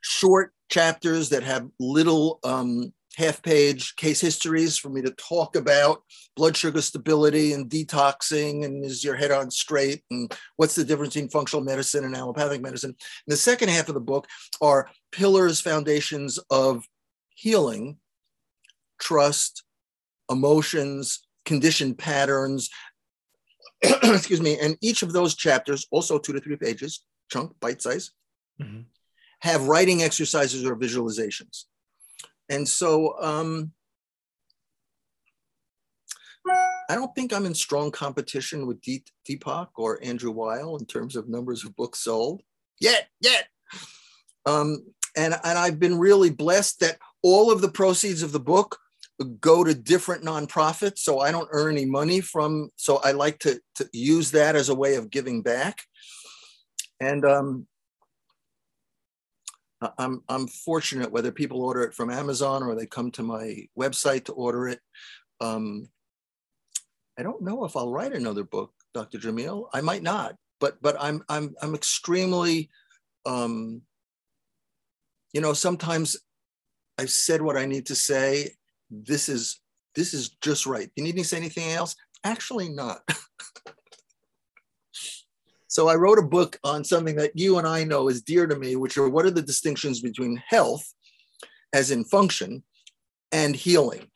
[0.00, 6.02] short chapters that have little um, half page case histories for me to talk about
[6.34, 11.14] blood sugar stability and detoxing and is your head on straight and what's the difference
[11.14, 12.90] between functional medicine and allopathic medicine.
[12.90, 14.26] And the second half of the book
[14.60, 16.84] are pillars, foundations of
[17.34, 17.98] healing,
[18.98, 19.64] trust,
[20.30, 22.70] emotions, conditioned patterns.
[23.82, 24.58] Excuse me.
[24.60, 28.12] And each of those chapters, also two to three pages, chunk, bite size,
[28.60, 28.82] mm-hmm.
[29.40, 31.64] have writing exercises or visualizations.
[32.48, 33.72] And so um,
[36.88, 41.28] I don't think I'm in strong competition with Deepak or Andrew Weil in terms of
[41.28, 42.42] numbers of books sold
[42.80, 43.46] yet, yet.
[44.44, 44.84] Um,
[45.16, 48.78] and, and I've been really blessed that all of the proceeds of the book
[49.24, 50.98] go to different nonprofits.
[50.98, 54.68] So I don't earn any money from, so I like to, to use that as
[54.68, 55.82] a way of giving back.
[57.00, 57.66] And um,
[59.98, 64.26] I'm, I'm fortunate whether people order it from Amazon or they come to my website
[64.26, 64.80] to order it.
[65.40, 65.88] Um,
[67.18, 69.18] I don't know if I'll write another book, Dr.
[69.18, 69.68] Jamil.
[69.72, 72.70] I might not, but but I'm I'm I'm extremely,
[73.26, 73.82] um,
[75.32, 76.16] you know, sometimes
[76.98, 78.52] I've said what I need to say,
[78.92, 79.60] this is
[79.94, 80.90] this is just right.
[80.96, 81.96] You need to say anything else?
[82.24, 83.00] Actually, not.
[85.68, 88.56] so I wrote a book on something that you and I know is dear to
[88.56, 90.84] me, which are what are the distinctions between health,
[91.72, 92.62] as in function,
[93.32, 94.06] and healing.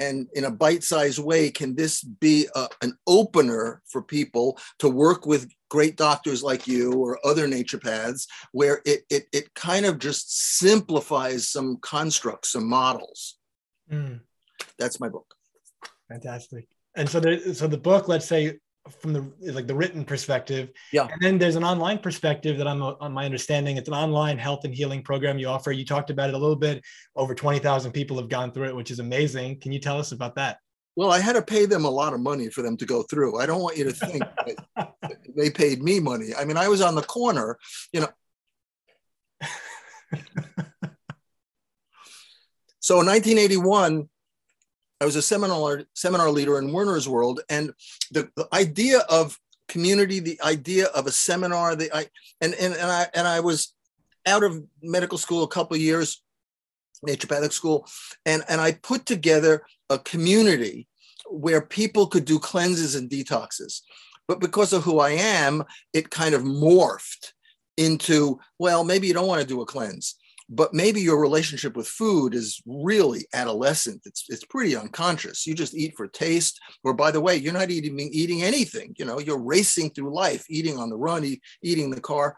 [0.00, 5.26] And in a bite-sized way, can this be a, an opener for people to work
[5.26, 10.56] with great doctors like you or other naturopaths, where it, it, it kind of just
[10.56, 13.37] simplifies some constructs, some models
[13.90, 14.20] Mm.
[14.78, 15.34] That's my book.
[16.08, 16.68] Fantastic.
[16.96, 18.58] And so, there, so the book, let's say,
[19.00, 21.08] from the like the written perspective, yeah.
[21.10, 23.76] And then there's an online perspective that I'm on my understanding.
[23.76, 25.72] It's an online health and healing program you offer.
[25.72, 26.82] You talked about it a little bit.
[27.14, 29.60] Over twenty thousand people have gone through it, which is amazing.
[29.60, 30.58] Can you tell us about that?
[30.96, 33.38] Well, I had to pay them a lot of money for them to go through.
[33.38, 34.22] I don't want you to think
[35.36, 36.30] they paid me money.
[36.36, 37.56] I mean, I was on the corner,
[37.92, 38.08] you know.
[42.88, 44.08] So in 1981,
[45.02, 47.74] I was a seminar seminar leader in Werner's World, and
[48.12, 52.06] the, the idea of community, the idea of a seminar, the I
[52.40, 53.74] and and and I and I was
[54.24, 56.22] out of medical school a couple years,
[57.06, 57.86] naturopathic school,
[58.24, 60.88] and and I put together a community
[61.28, 63.82] where people could do cleanses and detoxes.
[64.26, 65.62] But because of who I am,
[65.92, 67.34] it kind of morphed
[67.76, 70.14] into, well, maybe you don't want to do a cleanse,
[70.48, 74.02] but maybe your relationship with food is really adolescent.
[74.06, 75.46] It's, it's pretty unconscious.
[75.46, 78.94] You just eat for taste, or by the way, you're not eating, eating anything.
[78.98, 82.36] You know, you're racing through life, eating on the run, eat, eating in the car.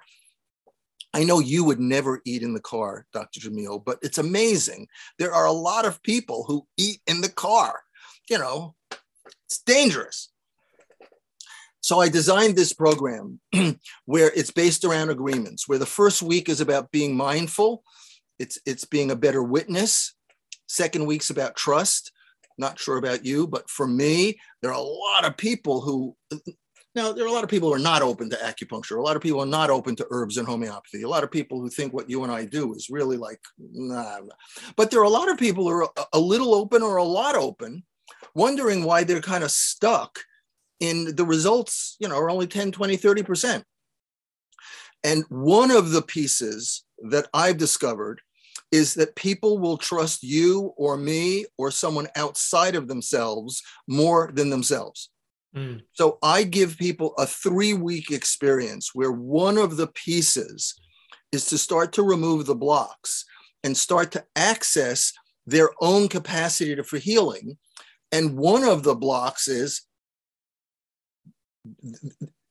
[1.14, 3.40] I know you would never eat in the car, Dr.
[3.40, 4.86] Jamil, but it's amazing.
[5.18, 7.80] There are a lot of people who eat in the car.
[8.28, 8.74] You know,
[9.46, 10.30] it's dangerous.
[11.90, 13.40] So I designed this program
[14.04, 17.82] where it's based around agreements, where the first week is about being mindful,
[18.38, 20.14] it's it's being a better witness.
[20.68, 22.12] Second week's about trust.
[22.56, 26.16] Not sure about you, but for me, there are a lot of people who
[26.94, 28.96] now, there are a lot of people who are not open to acupuncture.
[28.96, 31.02] A lot of people are not open to herbs and homeopathy.
[31.02, 34.20] A lot of people who think what you and I do is really like, nah.
[34.76, 37.34] But there are a lot of people who are a little open or a lot
[37.34, 37.82] open,
[38.36, 40.20] wondering why they're kind of stuck
[40.80, 43.62] in the results, you know, are only 10, 20, 30%.
[45.04, 48.20] And one of the pieces that I've discovered
[48.72, 54.50] is that people will trust you or me or someone outside of themselves more than
[54.50, 55.10] themselves.
[55.56, 55.82] Mm.
[55.94, 60.74] So I give people a three week experience where one of the pieces
[61.32, 63.24] is to start to remove the blocks
[63.64, 65.12] and start to access
[65.46, 67.58] their own capacity to, for healing.
[68.12, 69.82] And one of the blocks is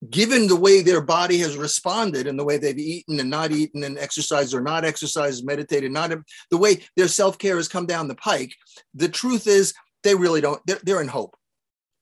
[0.10, 3.84] given the way their body has responded and the way they've eaten and not eaten
[3.84, 6.12] and exercised or not exercised, meditated, not
[6.52, 8.54] the way their self care has come down the pike,
[8.94, 11.36] the truth is they really don't, they're, they're in hope.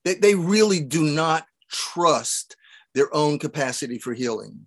[0.04, 2.56] They, they really do not trust
[2.94, 4.66] their own capacity for healing.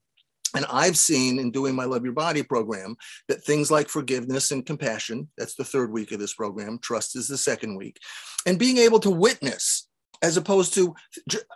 [0.54, 2.98] And I've seen in doing my Love Your Body program
[3.30, 7.30] that things like forgiveness and compassion, that's the third week of this program, trust is
[7.30, 7.98] the second week,
[8.46, 9.88] and being able to witness
[10.22, 10.95] as opposed to,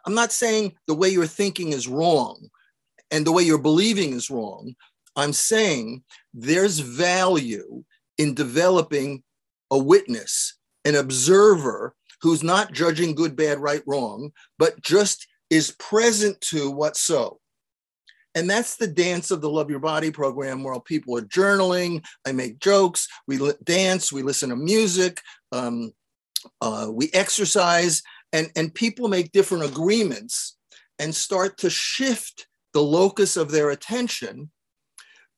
[0.05, 2.49] I'm not saying the way you're thinking is wrong
[3.11, 4.75] and the way you're believing is wrong.
[5.15, 6.03] I'm saying
[6.33, 7.83] there's value
[8.17, 9.23] in developing
[9.71, 16.39] a witness, an observer who's not judging good, bad, right, wrong, but just is present
[16.41, 17.39] to what's so.
[18.33, 22.33] And that's the dance of the Love Your Body program where people are journaling, I
[22.33, 25.21] make jokes, we dance, we listen to music,
[25.53, 25.93] um,
[26.61, 28.01] uh, we exercise,
[28.33, 30.57] and, and people make different agreements
[30.99, 34.51] and start to shift the locus of their attention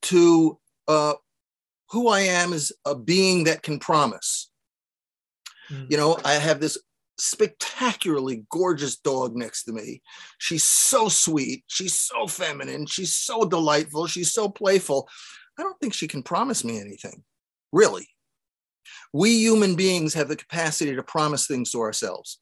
[0.03, 1.13] to uh,
[1.91, 4.49] who I am as a being that can promise.
[5.69, 5.91] Mm.
[5.91, 6.77] You know, I have this
[7.19, 10.01] spectacularly gorgeous dog next to me.
[10.37, 11.63] She's so sweet.
[11.67, 12.85] She's so feminine.
[12.85, 14.07] She's so delightful.
[14.07, 15.09] She's so playful.
[15.57, 17.23] I don't think she can promise me anything,
[17.71, 18.07] really.
[19.13, 22.39] We human beings have the capacity to promise things to ourselves.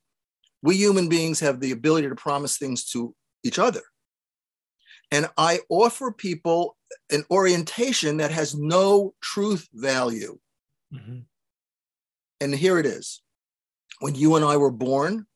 [0.65, 3.13] We human beings have the ability to promise things to
[3.43, 3.83] each other.
[5.11, 6.75] And I offer people
[7.11, 10.39] an orientation that has no truth value.
[10.91, 11.19] Mm-hmm.
[12.41, 13.21] And here it is.
[13.99, 15.27] When you and I were born,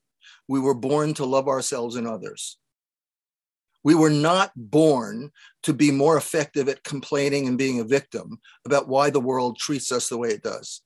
[0.48, 2.58] we were born to love ourselves and others.
[3.84, 5.30] We were not born
[5.62, 9.92] to be more effective at complaining and being a victim about why the world treats
[9.92, 10.82] us the way it does.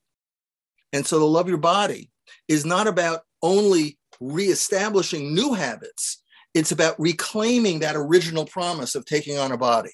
[0.93, 2.11] And so, the love your body
[2.47, 3.99] is not about only
[4.33, 6.23] reestablishing new habits,
[6.55, 9.93] it's about reclaiming that original promise of taking on a body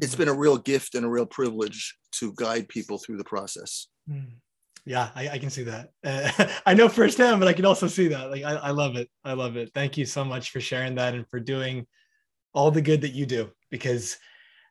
[0.00, 3.88] it's been a real gift and a real privilege to guide people through the process.
[4.08, 4.36] Hmm.
[4.86, 5.90] Yeah, I, I, can see that.
[6.02, 8.30] Uh, I know firsthand, but I can also see that.
[8.30, 9.10] Like, I, I love it.
[9.24, 9.70] I love it.
[9.74, 11.86] Thank you so much for sharing that and for doing
[12.54, 13.50] all the good that you do.
[13.70, 14.16] Because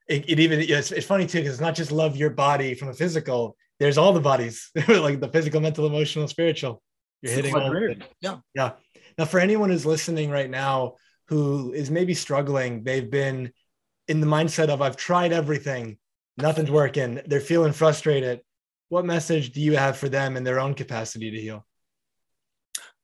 [0.08, 2.90] it, it even it's, it's funny too, because it's not just love your body from
[2.90, 3.56] a physical.
[3.80, 6.82] There's all the bodies, like the physical, mental, emotional, spiritual.
[7.22, 7.74] You're hitting all.
[8.22, 8.72] Yeah, yeah.
[9.18, 10.96] Now, for anyone who's listening right now
[11.28, 13.52] who is maybe struggling, they've been
[14.08, 15.98] in the mindset of I've tried everything,
[16.38, 17.22] nothing's working.
[17.26, 18.42] They're feeling frustrated.
[18.90, 21.66] What message do you have for them in their own capacity to heal?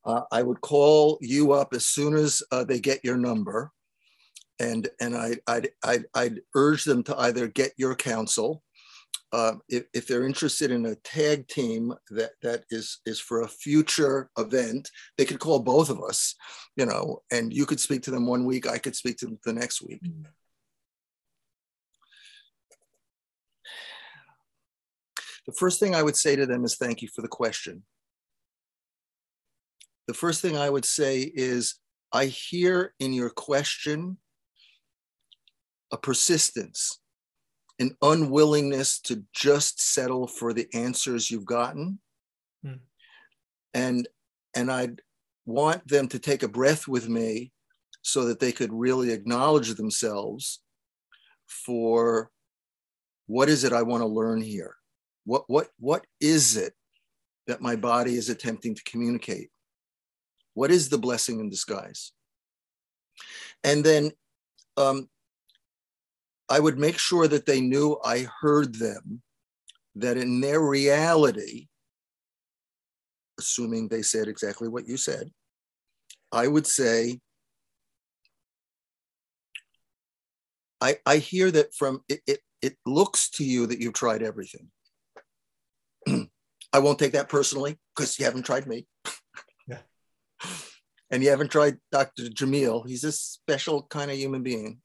[0.04, 3.72] Uh, I would call you up as soon as uh, they get your number,
[4.60, 8.64] and and I I'd, I'd, I'd urge them to either get your counsel.
[9.32, 13.48] Uh, if, if they're interested in a tag team that that is is for a
[13.48, 16.36] future event, they could call both of us,
[16.78, 19.40] you know, and you could speak to them one week, I could speak to them
[19.44, 20.02] the next week.
[25.46, 27.84] The first thing I would say to them is thank you for the question.
[30.08, 31.76] The first thing I would say is
[32.12, 34.18] I hear in your question
[35.92, 37.00] a persistence,
[37.80, 42.00] an unwillingness to just settle for the answers you've gotten.
[42.64, 42.80] Hmm.
[43.74, 44.08] and
[44.56, 45.02] and I'd
[45.46, 47.52] want them to take a breath with me
[48.02, 50.62] so that they could really acknowledge themselves
[51.48, 52.32] for
[53.28, 54.76] what is it I want to learn here?
[55.26, 56.74] What what what is it
[57.48, 59.50] that my body is attempting to communicate?
[60.54, 62.12] What is the blessing in disguise?
[63.64, 64.12] And then
[64.78, 65.10] um,
[66.50, 69.22] I would make sure that they knew I heard them,
[69.96, 71.68] that in their reality,
[73.40, 75.32] assuming they said exactly what you said,
[76.32, 77.20] I would say,
[80.82, 84.70] I, I hear that from it, it, it looks to you that you've tried everything.
[86.74, 88.88] I won't take that personally because you haven't tried me.
[89.68, 89.80] Yeah.
[91.10, 92.26] and you haven't tried Dr.
[92.26, 92.88] Jamil.
[92.88, 94.80] He's a special kind of human being.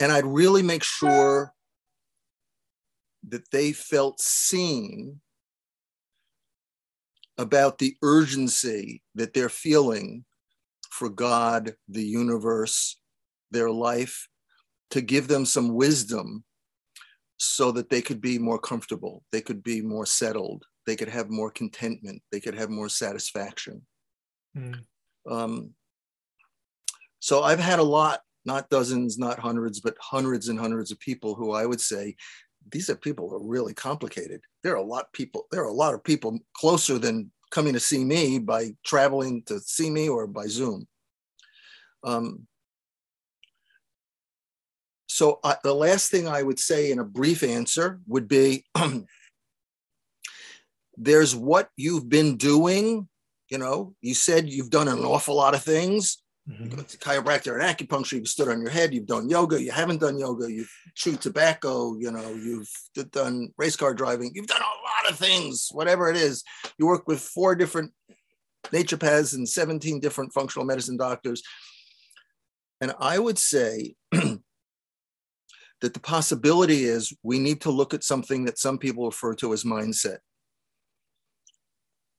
[0.00, 1.52] And I'd really make sure
[3.28, 5.20] that they felt seen
[7.36, 10.24] about the urgency that they're feeling
[10.90, 13.00] for God, the universe,
[13.50, 14.28] their life,
[14.90, 16.44] to give them some wisdom
[17.36, 21.30] so that they could be more comfortable, they could be more settled, they could have
[21.30, 23.82] more contentment, they could have more satisfaction.
[24.56, 24.80] Mm.
[25.28, 25.70] Um,
[27.20, 31.34] so I've had a lot, not dozens, not hundreds, but hundreds and hundreds of people
[31.34, 32.16] who I would say
[32.72, 34.40] these are people who are really complicated.
[34.62, 37.74] There are a lot of people, there are a lot of people closer than coming
[37.74, 40.86] to see me by traveling to see me or by Zoom.
[42.02, 42.46] Um,
[45.06, 48.64] so uh, the last thing I would say in a brief answer would be
[50.96, 53.08] there's what you've been doing.
[53.50, 56.22] You know, you said you've done an awful lot of things.
[56.48, 56.64] Mm-hmm.
[56.64, 59.70] You go to chiropractor and acupuncture, you've stood on your head, you've done yoga, you
[59.70, 62.70] haven't done yoga, you've chewed tobacco, you know, you've
[63.10, 66.42] done race car driving, you've done a lot of things, whatever it is.
[66.78, 67.92] You work with four different
[68.66, 71.42] naturopaths and 17 different functional medicine doctors.
[72.80, 74.40] And I would say that
[75.80, 79.64] the possibility is we need to look at something that some people refer to as
[79.64, 80.18] mindset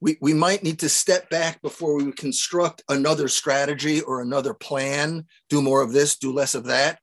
[0.02, 5.26] we, we might need to step back before we construct another strategy or another plan,
[5.50, 7.00] do more of this, do less of that.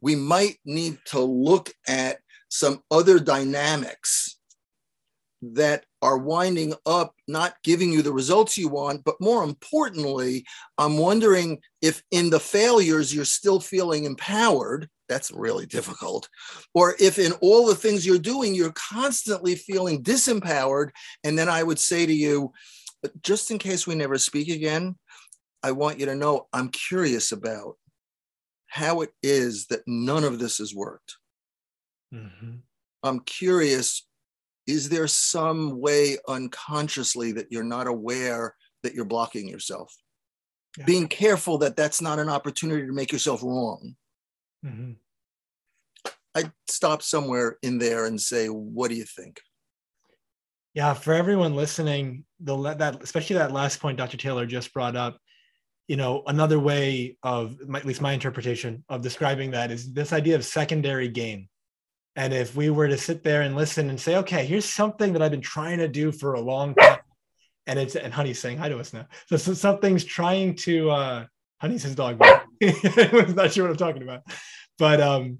[0.00, 4.38] We might need to look at some other dynamics
[5.42, 9.04] that are winding up not giving you the results you want.
[9.04, 10.44] But more importantly,
[10.78, 16.28] I'm wondering if in the failures you're still feeling empowered that's really difficult.
[16.72, 20.90] Or if in all the things you're doing, you're constantly feeling disempowered.
[21.24, 22.52] And then I would say to you,
[23.22, 24.96] just in case we never speak again,
[25.62, 27.74] I want you to know I'm curious about
[28.68, 31.16] how it is that none of this has worked.
[32.14, 32.56] Mm-hmm.
[33.02, 34.06] I'm curious
[34.66, 38.54] is there some way unconsciously that you're not aware
[38.84, 39.92] that you're blocking yourself?
[40.78, 40.84] Yeah.
[40.84, 43.96] Being careful that that's not an opportunity to make yourself wrong.
[44.64, 44.92] Mm-hmm.
[46.34, 49.40] I'd stop somewhere in there and say, what do you think?
[50.74, 54.16] Yeah, for everyone listening, the that especially that last point Dr.
[54.16, 55.18] Taylor just brought up,
[55.88, 60.36] you know, another way of at least my interpretation of describing that is this idea
[60.36, 61.48] of secondary gain.
[62.14, 65.22] And if we were to sit there and listen and say, okay, here's something that
[65.22, 66.98] I've been trying to do for a long time,
[67.66, 69.06] and it's and Honey's saying hi to us now.
[69.26, 71.26] So, so something's trying to uh
[71.60, 72.22] Honey's his dog.
[72.62, 74.22] I'm not sure what I'm talking about.
[74.78, 75.38] But um,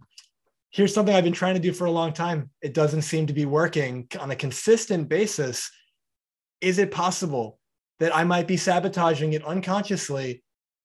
[0.71, 2.51] here's something I've been trying to do for a long time.
[2.63, 5.71] It doesn't seem to be working on a consistent basis.
[6.61, 7.59] Is it possible
[7.99, 10.43] that I might be sabotaging it unconsciously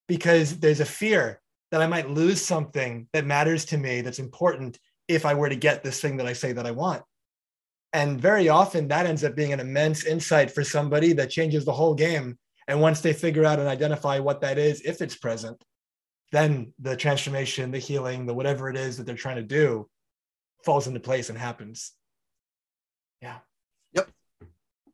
[0.08, 4.80] because there's a fear that I might lose something that matters to me that's important
[5.08, 7.04] if I were to get this thing that I say that I want?
[7.94, 11.74] And very often that ends up being an immense insight for somebody that changes the
[11.74, 15.64] whole game and once they figure out and identify what that is, if it's present,
[16.36, 19.88] then the transformation, the healing, the whatever it is that they're trying to do
[20.66, 21.94] falls into place and happens.
[23.22, 23.38] Yeah.
[23.94, 24.10] Yep.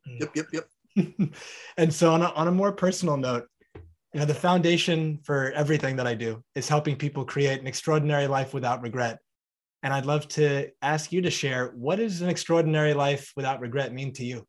[0.07, 0.19] Mm.
[0.19, 0.35] Yep.
[0.35, 0.45] Yep.
[0.53, 1.33] Yep.
[1.77, 5.95] and so on a, on a more personal note, you know, the foundation for everything
[5.95, 9.17] that I do is helping people create an extraordinary life without regret.
[9.83, 13.93] And I'd love to ask you to share what does an extraordinary life without regret
[13.93, 14.45] mean to you?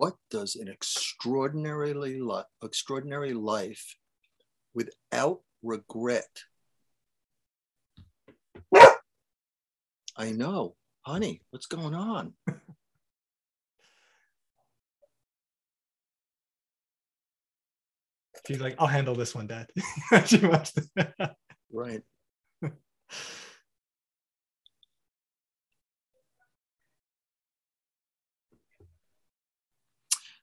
[0.00, 3.96] What does an extraordinarily li- extraordinary life
[4.72, 6.44] without regret?
[10.16, 12.32] I know honey what's going on?
[18.46, 19.68] She's like i'll handle this one dad.
[21.70, 22.00] Right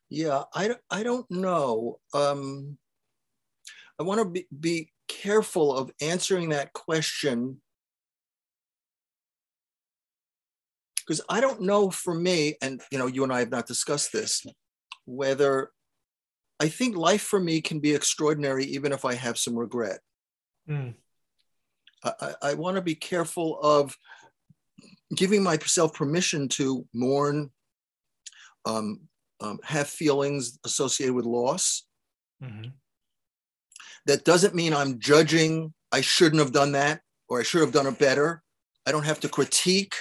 [0.09, 1.99] Yeah, I, I don't know.
[2.13, 2.77] Um,
[3.99, 7.61] I want to be, be careful of answering that question
[11.07, 14.11] because I don't know for me, and you know, you and I have not discussed
[14.11, 14.45] this,
[15.05, 15.71] whether
[16.59, 19.99] I think life for me can be extraordinary even if I have some regret.
[20.69, 20.95] Mm.
[22.03, 23.95] I, I want to be careful of
[25.15, 27.51] giving myself permission to mourn,
[28.65, 29.06] um,
[29.39, 31.83] um, have feelings associated with loss.
[32.43, 32.69] Mm-hmm.
[34.05, 37.87] That doesn't mean I'm judging, I shouldn't have done that, or I should have done
[37.87, 38.41] it better.
[38.85, 39.95] I don't have to critique.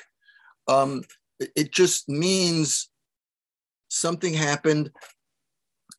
[0.68, 1.02] Um,
[1.40, 2.88] it just means
[3.88, 4.90] something happened.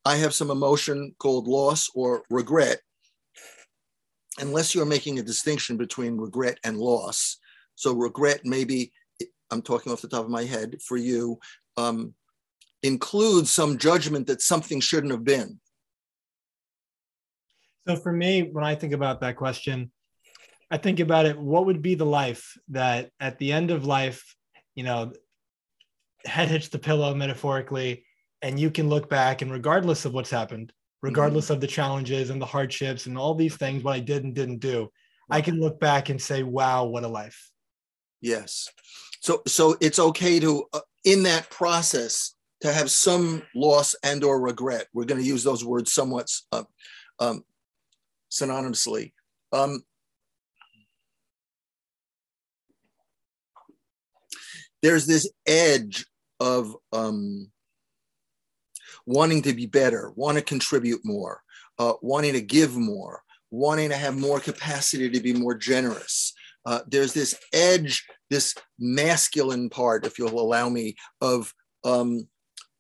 [0.06, 2.80] I have some emotion called loss or regret.
[4.40, 7.38] Unless you're making a distinction between regret and loss.
[7.76, 8.92] So, regret maybe,
[9.52, 11.40] I'm talking off the top of my head for you,
[11.76, 12.14] um,
[12.84, 15.60] includes some judgment that something shouldn't have been.
[17.88, 19.92] So, for me, when I think about that question,
[20.70, 24.36] I think about it what would be the life that at the end of life,
[24.76, 25.14] you know,
[26.26, 28.06] head hits the pillow metaphorically,
[28.42, 31.56] and you can look back and regardless of what's happened, regardless mm-hmm.
[31.56, 34.60] of the challenges and the hardships and all these things, what I did and didn't
[34.60, 34.90] do,
[35.30, 37.50] I can look back and say, wow, what a life.
[38.22, 38.70] Yes.
[39.22, 44.40] So, so it's okay to, uh, in that process, to have some loss and or
[44.40, 44.88] regret.
[44.94, 46.64] We're going to use those words somewhat uh,
[47.20, 47.44] um,
[48.32, 49.14] synonymously.
[49.52, 49.84] Um,
[54.82, 56.06] there's this edge
[56.40, 57.52] of um,
[59.06, 61.42] wanting to be better, want to contribute more,
[61.80, 66.34] uh, wanting to give more, wanting to have more capacity to be more generous.
[66.66, 71.54] Uh, there's this edge, this masculine part, if you'll allow me, of
[71.86, 72.28] um,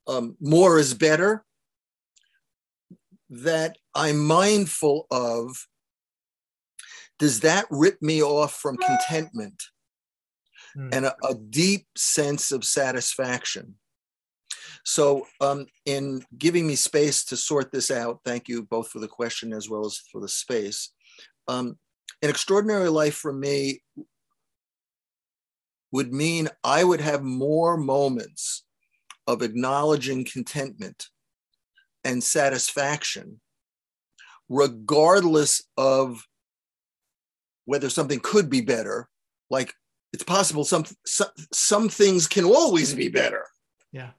[0.07, 1.43] um, more is better
[3.29, 5.67] that I'm mindful of.
[7.19, 9.61] Does that rip me off from contentment
[10.77, 10.89] mm.
[10.93, 13.75] and a, a deep sense of satisfaction?
[14.85, 19.07] So, um, in giving me space to sort this out, thank you both for the
[19.07, 20.93] question as well as for the space.
[21.47, 21.77] Um,
[22.21, 23.81] an extraordinary life for me
[25.91, 28.63] would mean I would have more moments
[29.27, 31.07] of acknowledging contentment
[32.03, 33.39] and satisfaction,
[34.49, 36.25] regardless of
[37.65, 39.09] whether something could be better.
[39.49, 39.73] Like
[40.13, 43.45] it's possible some, some, some things can always be better.
[43.91, 44.11] Yeah.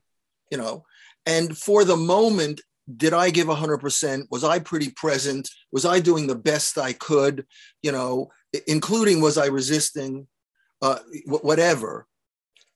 [0.51, 0.85] You know
[1.29, 2.63] and for the moment
[2.97, 5.49] did i give 100% was i pretty present?
[5.71, 7.47] Was i doing the best i could?
[7.83, 8.31] You know
[8.67, 10.27] including was i resisting?
[10.81, 12.07] Uh, whatever.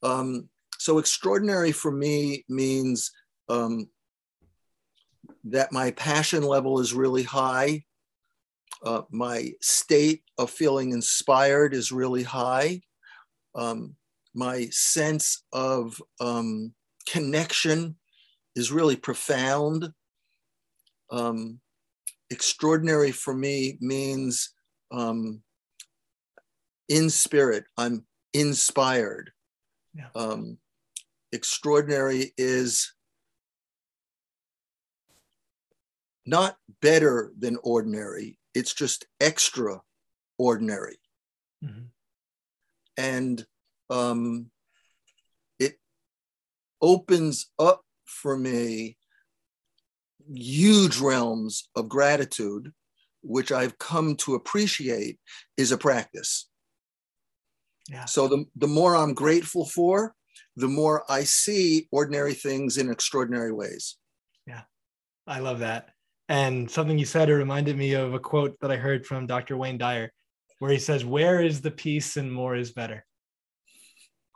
[0.02, 0.48] Um,
[0.82, 3.10] so extraordinary for me means
[3.48, 3.88] um,
[5.44, 7.82] that my passion level is really high
[8.84, 12.80] uh, my state of feeling inspired is really high
[13.54, 13.94] um,
[14.34, 16.72] my sense of um,
[17.08, 17.96] connection
[18.54, 19.92] is really profound.
[21.10, 21.60] Um,
[22.30, 24.54] extraordinary for me means
[24.90, 25.42] um,
[26.88, 29.30] in spirit, I'm inspired.
[29.94, 30.08] Yeah.
[30.14, 30.58] Um,
[31.32, 32.92] extraordinary is
[36.24, 40.98] not better than ordinary, it's just extraordinary.
[41.64, 41.86] Mm-hmm.
[42.96, 43.46] And
[43.90, 44.50] um,
[45.58, 45.78] it
[46.80, 48.96] opens up for me
[50.32, 52.72] huge realms of gratitude,
[53.22, 55.18] which I've come to appreciate
[55.56, 56.48] is a practice.
[57.90, 58.04] Yeah.
[58.04, 60.14] So the, the more I'm grateful for,
[60.56, 63.96] the more I see ordinary things in extraordinary ways.
[64.46, 64.62] Yeah,
[65.26, 65.90] I love that.
[66.28, 69.56] And something you said, it reminded me of a quote that I heard from Dr.
[69.56, 70.12] Wayne Dyer,
[70.58, 73.04] where he says, Where is the peace and more is better?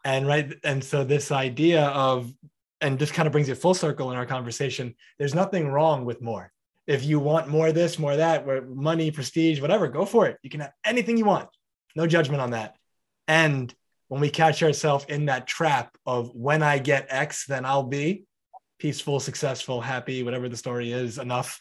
[0.06, 2.32] and right and so this idea of
[2.80, 6.22] and just kind of brings it full circle in our conversation there's nothing wrong with
[6.22, 6.52] more
[6.86, 10.48] if you want more this more that where money prestige whatever go for it you
[10.48, 11.48] can have anything you want
[11.96, 12.76] no judgment on that
[13.26, 13.74] and
[14.08, 18.24] when we catch ourselves in that trap of when i get x then i'll be
[18.78, 21.60] peaceful successful happy whatever the story is enough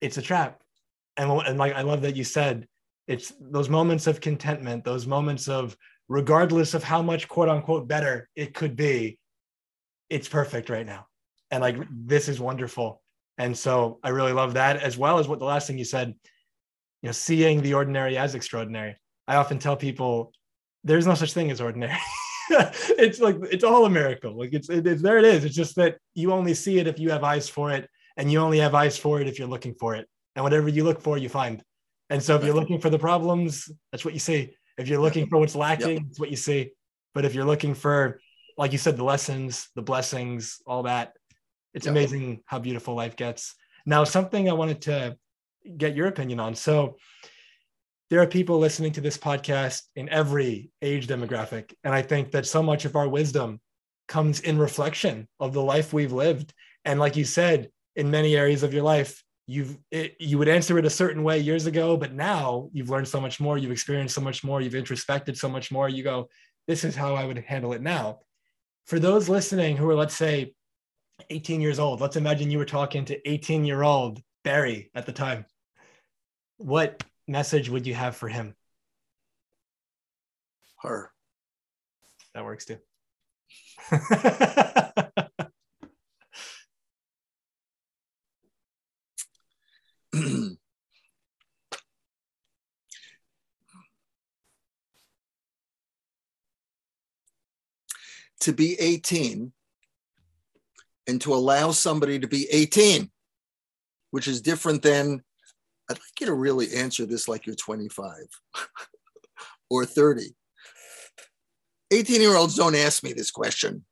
[0.00, 0.62] it's a trap
[1.16, 2.66] and, and like i love that you said
[3.06, 5.76] it's those moments of contentment those moments of
[6.08, 9.18] regardless of how much quote unquote better it could be,
[10.08, 11.06] it's perfect right now.
[11.50, 13.02] And like, this is wonderful.
[13.36, 16.14] And so I really love that, as well as what the last thing you said,
[17.02, 18.96] you know, seeing the ordinary as extraordinary.
[19.28, 20.32] I often tell people
[20.84, 21.96] there's no such thing as ordinary.
[22.50, 24.38] it's like it's all a miracle.
[24.38, 25.18] Like it's, it, there.
[25.18, 25.44] It is.
[25.44, 28.40] It's just that you only see it if you have eyes for it, and you
[28.40, 30.08] only have eyes for it if you're looking for it.
[30.34, 31.62] And whatever you look for, you find.
[32.10, 34.54] And so if you're looking for the problems, that's what you see.
[34.78, 36.02] If you're looking for what's lacking, yep.
[36.08, 36.70] it's what you see.
[37.12, 38.20] But if you're looking for,
[38.56, 41.14] like you said, the lessons, the blessings, all that,
[41.74, 41.92] it's yep.
[41.92, 43.54] amazing how beautiful life gets.
[43.84, 45.16] Now, something I wanted to
[45.76, 46.54] get your opinion on.
[46.54, 46.96] So
[48.10, 51.74] there are people listening to this podcast in every age demographic.
[51.84, 53.60] And I think that so much of our wisdom
[54.06, 56.54] comes in reflection of the life we've lived.
[56.84, 60.78] And like you said, in many areas of your life, you've it, you would answer
[60.78, 64.14] it a certain way years ago, but now you've learned so much more, you've experienced
[64.14, 65.88] so much more, you've introspected so much more.
[65.88, 66.28] You go,
[66.66, 68.20] this is how I would handle it now.
[68.86, 70.54] For those listening who are, let's say,
[71.30, 75.12] 18 years old, let's imagine you were talking to 18 year old Barry at the
[75.12, 75.44] time.
[76.58, 78.54] What message would you have for him?
[80.80, 81.12] Her.
[82.34, 82.78] That works too.
[98.40, 99.52] to be 18
[101.06, 103.10] and to allow somebody to be 18,
[104.10, 105.22] which is different than
[105.90, 108.12] I'd like you to really answer this like you're 25
[109.70, 110.34] or 30.
[111.90, 113.84] 18 year olds don't ask me this question.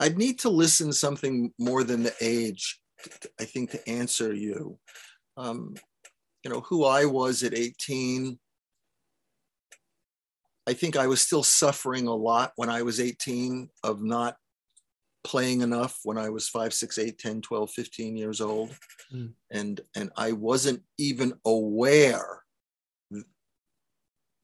[0.00, 2.80] I'd need to listen something more than the age,
[3.40, 4.78] I think, to answer you.
[5.36, 5.74] Um,
[6.44, 8.38] you know, who I was at 18.
[10.68, 14.36] I think I was still suffering a lot when I was 18 of not
[15.24, 18.74] playing enough when I was 5, 6, 8, 10, 12, 15 years old.
[19.12, 19.32] Mm.
[19.50, 22.42] And, and I wasn't even aware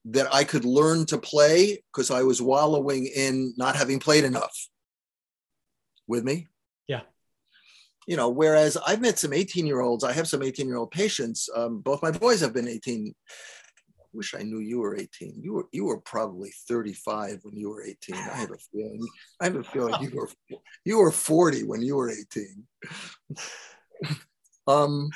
[0.06, 4.68] that I could learn to play because I was wallowing in not having played enough.
[6.06, 6.48] With me?
[6.86, 7.00] Yeah.
[8.06, 10.90] You know, whereas I've met some 18 year olds, I have some 18 year old
[10.90, 11.48] patients.
[11.54, 13.14] Um, both my boys have been 18
[14.14, 15.40] wish I knew you were 18.
[15.42, 18.16] You were you were probably 35 when you were 18.
[18.16, 19.06] I have a feeling.
[19.40, 20.28] I have a feeling you were
[20.84, 22.64] you were 40 when you were 18.
[24.66, 25.10] um,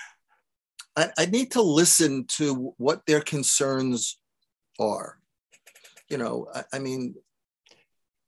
[0.97, 4.19] I, I need to listen to what their concerns
[4.81, 5.19] are.
[6.09, 7.15] You know, I, I mean,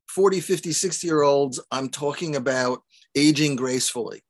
[0.08, 2.82] 40, 50, 60 year olds, I'm talking about
[3.16, 4.22] aging gracefully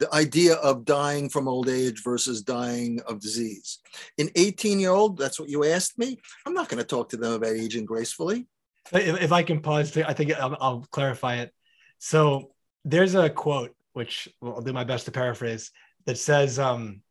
[0.00, 3.78] the idea of dying from old age versus dying of disease.
[4.18, 6.18] An 18 year old, that's what you asked me.
[6.46, 8.46] I'm not going to talk to them about aging gracefully.
[8.92, 11.52] If, if I can pause, I think I'll, I'll, clarify it.
[11.98, 12.52] So
[12.84, 15.70] there's a quote, which I'll do my best to paraphrase,
[16.06, 17.02] that says, um,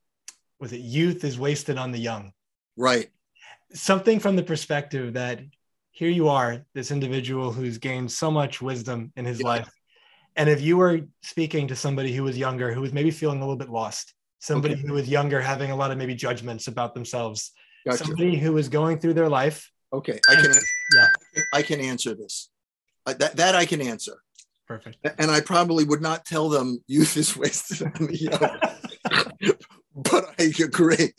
[0.60, 2.34] was it youth is wasted on the young?
[2.76, 3.10] Right.
[3.72, 5.42] Something from the perspective that
[5.92, 9.48] here you are, this individual who's gained so much wisdom in his yeah.
[9.48, 9.70] life
[10.40, 13.42] and if you were speaking to somebody who was younger, who was maybe feeling a
[13.42, 14.88] little bit lost, somebody okay.
[14.88, 17.52] who was younger, having a lot of maybe judgments about themselves,
[17.86, 18.06] gotcha.
[18.06, 19.70] somebody who was going through their life.
[19.92, 20.54] Okay, I can.
[20.96, 21.08] Yeah,
[21.54, 22.50] I can answer this.
[23.06, 24.14] Uh, that that I can answer.
[24.66, 25.06] Perfect.
[25.18, 29.54] And I probably would not tell them youth is wasted on the young,
[29.96, 31.14] but I agree.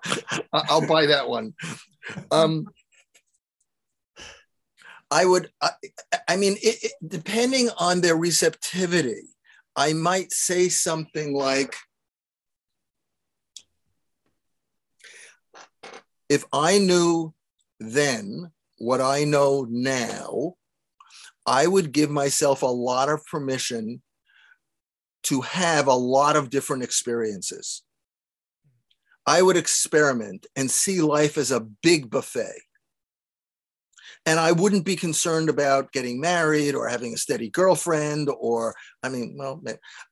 [0.52, 1.54] I'll buy that one.
[2.32, 2.66] Um,
[5.10, 5.70] I would, I,
[6.28, 9.22] I mean, it, it, depending on their receptivity,
[9.76, 11.76] I might say something like,
[16.28, 17.34] if I knew
[17.78, 20.54] then what I know now,
[21.46, 24.02] I would give myself a lot of permission
[25.24, 27.82] to have a lot of different experiences.
[29.26, 32.60] I would experiment and see life as a big buffet
[34.26, 39.08] and I wouldn't be concerned about getting married or having a steady girlfriend or I
[39.08, 39.62] mean, well,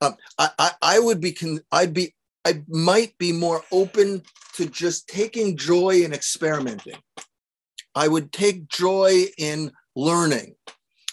[0.00, 2.14] um, I, I, I would be con- I'd be
[2.46, 4.22] I might be more open
[4.54, 6.96] to just taking joy in experimenting.
[7.94, 10.54] I would take joy in learning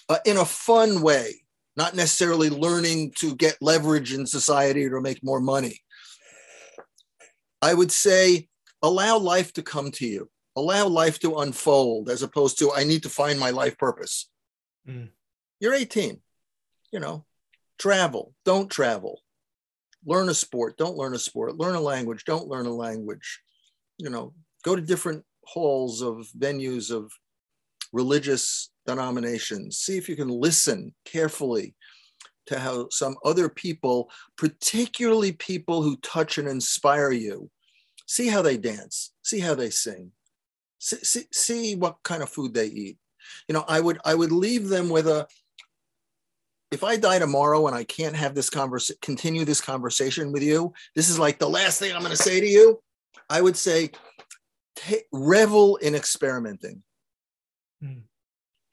[0.10, 1.44] uh, in a fun way,
[1.78, 5.80] not necessarily learning to get leverage in society or make more money.
[7.62, 8.48] I would say
[8.82, 13.04] allow life to come to you allow life to unfold as opposed to I need
[13.04, 14.30] to find my life purpose.
[14.88, 15.10] Mm.
[15.60, 16.20] You're 18,
[16.92, 17.26] you know,
[17.80, 19.22] travel, don't travel,
[20.06, 23.42] learn a sport, don't learn a sport, learn a language, don't learn a language,
[23.98, 24.34] you know,
[24.64, 27.12] go to different halls of venues of
[27.94, 31.76] religious denominations, see if you can listen carefully
[32.48, 37.50] to how some other people, particularly people who touch and inspire you,
[38.12, 39.14] See how they dance.
[39.24, 40.12] See how they sing.
[40.82, 42.98] See, see, see what kind of food they eat.
[43.48, 45.28] You know, I would I would leave them with a.
[46.72, 50.74] If I die tomorrow and I can't have this conversation, continue this conversation with you,
[50.96, 52.82] this is like the last thing I'm going to say to you.
[53.30, 53.92] I would say,
[54.76, 56.82] take, revel in experimenting.
[57.84, 58.04] Mm.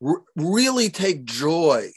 [0.05, 1.91] R- really take joy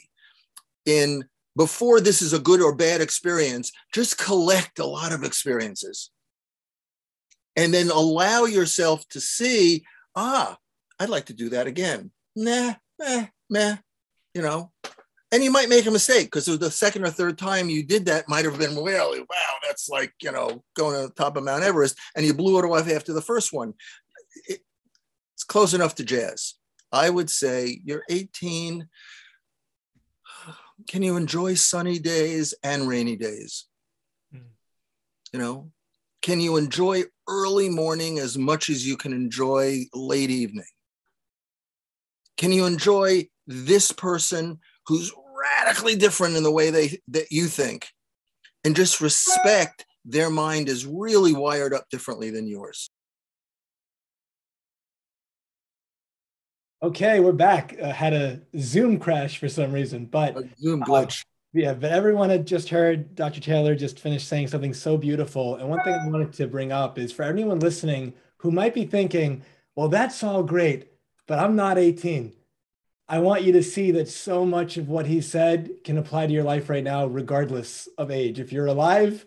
[0.85, 1.23] in
[1.55, 6.09] before this is a good or bad experience, just collect a lot of experiences.
[7.55, 9.83] And then allow yourself to see,
[10.15, 10.57] ah,
[10.99, 12.11] I'd like to do that again.
[12.35, 13.77] Nah, meh, meh,
[14.33, 14.71] you know.
[15.33, 18.27] And you might make a mistake because the second or third time you did that
[18.27, 21.63] might have been, well, wow, that's like, you know, going to the top of Mount
[21.63, 23.73] Everest and you blew it off after the first one.
[24.47, 24.59] It,
[25.33, 26.55] it's close enough to jazz.
[26.91, 28.89] I would say you're 18,
[30.87, 33.67] can you enjoy sunny days and rainy days?
[34.35, 34.41] Mm.
[35.31, 35.71] You know,
[36.21, 40.65] can you enjoy early morning as much as you can enjoy late evening?
[42.37, 45.13] Can you enjoy this person who's
[45.59, 47.87] radically different in the way they that you think
[48.63, 52.89] and just respect their mind is really wired up differently than yours?
[56.83, 57.75] Okay, we're back.
[57.79, 61.23] Uh, had a Zoom crash for some reason, but a Zoom glitch.
[61.53, 63.41] Yeah, but everyone had just heard Dr.
[63.41, 65.55] Taylor just finished saying something so beautiful.
[65.55, 68.85] And one thing I wanted to bring up is for anyone listening who might be
[68.85, 69.43] thinking,
[69.75, 70.89] well, that's all great,
[71.27, 72.33] but I'm not 18.
[73.09, 76.33] I want you to see that so much of what he said can apply to
[76.33, 78.39] your life right now, regardless of age.
[78.39, 79.25] If you're alive,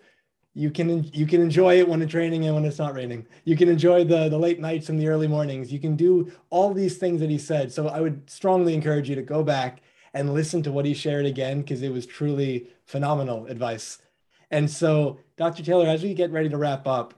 [0.55, 3.27] you can you can enjoy it when it's raining and when it's not raining.
[3.45, 5.71] You can enjoy the the late nights and the early mornings.
[5.71, 7.73] You can do all these things that he said.
[7.73, 9.83] So I would strongly encourage you to go back
[10.15, 13.99] and listen to what he shared again because it was truly phenomenal advice.
[14.51, 15.65] And so, Dr.
[15.65, 17.15] Taylor, as we get ready to wrap up,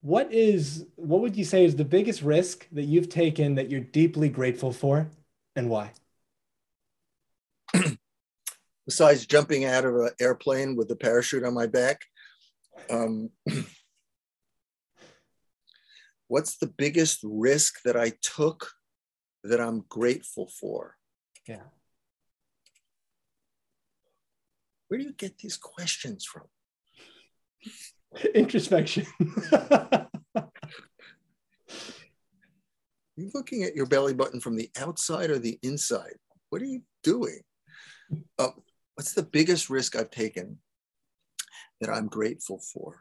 [0.00, 3.80] what is what would you say is the biggest risk that you've taken that you're
[3.80, 5.08] deeply grateful for,
[5.54, 5.92] and why?
[8.86, 12.00] Besides jumping out of an airplane with a parachute on my back,
[12.90, 13.30] um,
[16.26, 18.72] what's the biggest risk that I took
[19.44, 20.96] that I'm grateful for?
[21.46, 21.62] Yeah.
[24.92, 26.42] Where do you get these questions from?
[28.34, 29.06] Introspection.
[33.16, 36.16] You're looking at your belly button from the outside or the inside?
[36.50, 37.40] What are you doing?
[38.38, 38.50] Uh,
[38.94, 40.58] what's the biggest risk I've taken
[41.80, 43.00] that I'm grateful for.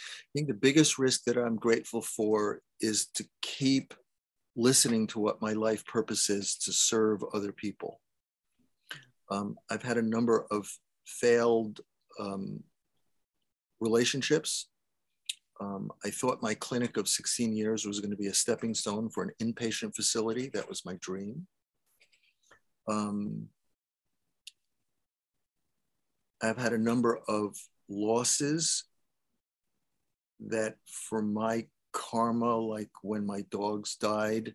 [0.00, 3.94] I think the biggest risk that I'm grateful for is to keep
[4.56, 8.00] listening to what my life purpose is to serve other people.
[9.30, 10.68] Um, I've had a number of
[11.06, 11.80] failed
[12.18, 12.62] um,
[13.80, 14.68] relationships.
[15.60, 19.10] Um, I thought my clinic of 16 years was going to be a stepping stone
[19.10, 20.50] for an inpatient facility.
[20.54, 21.46] That was my dream.
[22.88, 23.48] Um,
[26.42, 27.56] I've had a number of
[27.88, 28.84] losses
[30.46, 34.54] that, for my karma, like when my dogs died,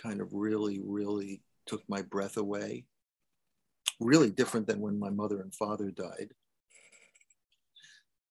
[0.00, 2.84] kind of really, really took my breath away
[4.00, 6.30] really different than when my mother and father died.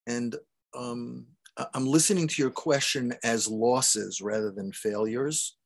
[0.06, 0.34] And
[0.76, 1.26] um,
[1.74, 5.56] I'm listening to your question as losses rather than failures,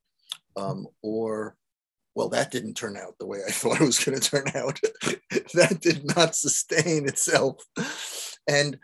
[0.56, 1.56] um, or,
[2.14, 4.78] well, that didn't turn out the way I thought it was going to turn out.
[5.54, 7.64] that did not sustain itself.
[8.46, 8.78] And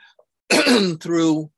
[1.01, 1.51] through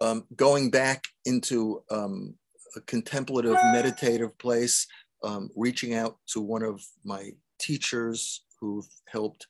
[0.00, 2.34] um, going back into um,
[2.76, 4.86] a contemplative, meditative place,
[5.24, 9.46] um, reaching out to one of my teachers who've helped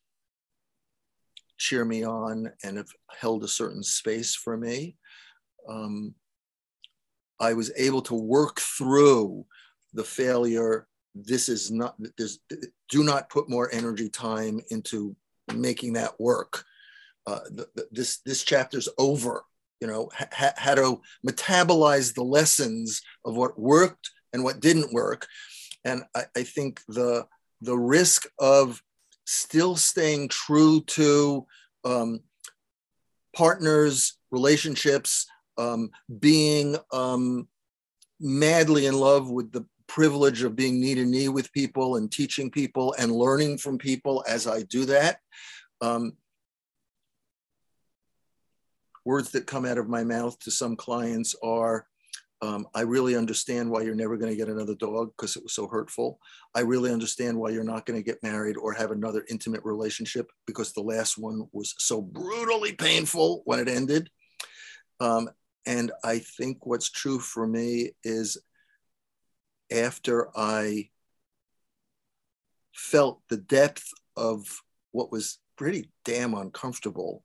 [1.59, 2.89] cheer me on and have
[3.19, 4.97] held a certain space for me.
[5.69, 6.15] Um,
[7.41, 9.45] I was able to work through
[9.93, 10.87] the failure.
[11.15, 12.39] This is not, this,
[12.89, 15.17] do not put more energy time into
[15.55, 16.65] making that work.
[17.27, 19.45] Uh, the, the, this, this chapter's over,
[19.81, 25.27] you know, ha- how to metabolize the lessons of what worked and what didn't work.
[25.85, 27.27] And I, I think the,
[27.61, 28.83] the risk of
[29.25, 31.47] still staying true to
[31.85, 32.21] um,
[33.35, 35.27] partners, relationships,
[35.59, 37.49] um, being um,
[38.21, 42.51] madly in love with the privilege of being knee to knee with people and teaching
[42.51, 45.19] people and learning from people as I do that.
[45.81, 46.13] Um,
[49.09, 51.87] words that come out of my mouth to some clients are,
[52.43, 55.55] um, I really understand why you're never going to get another dog because it was
[55.55, 56.21] so hurtful.
[56.55, 60.31] I really understand why you're not going to get married or have another intimate relationship
[60.47, 64.11] because the last one was so brutally painful when it ended.
[65.01, 65.31] Um,
[65.65, 68.37] and I think what's true for me is
[69.73, 70.91] after I
[72.75, 73.89] felt the depth
[74.19, 74.45] of
[74.93, 77.23] what was pretty damn uncomfortable,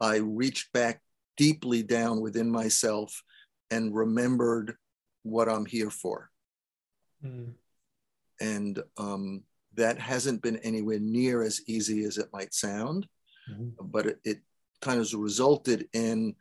[0.00, 1.00] I reached back
[1.36, 3.22] deeply down within myself
[3.70, 4.76] and remembered
[5.22, 6.30] what I'm here for.
[7.24, 7.52] Mm.
[8.40, 9.42] And um,
[9.74, 13.06] that hasn't been anywhere near as easy as it might sound,
[13.50, 13.70] mm-hmm.
[13.80, 14.38] but it, it
[14.80, 16.34] kind of resulted in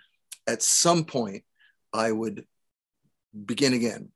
[0.47, 1.43] at some point
[1.93, 2.45] I would
[3.45, 4.10] begin again,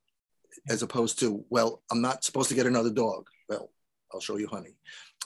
[0.70, 3.28] as opposed to, well, I'm not supposed to get another dog.
[3.50, 3.70] Well,
[4.14, 4.76] I'll show you honey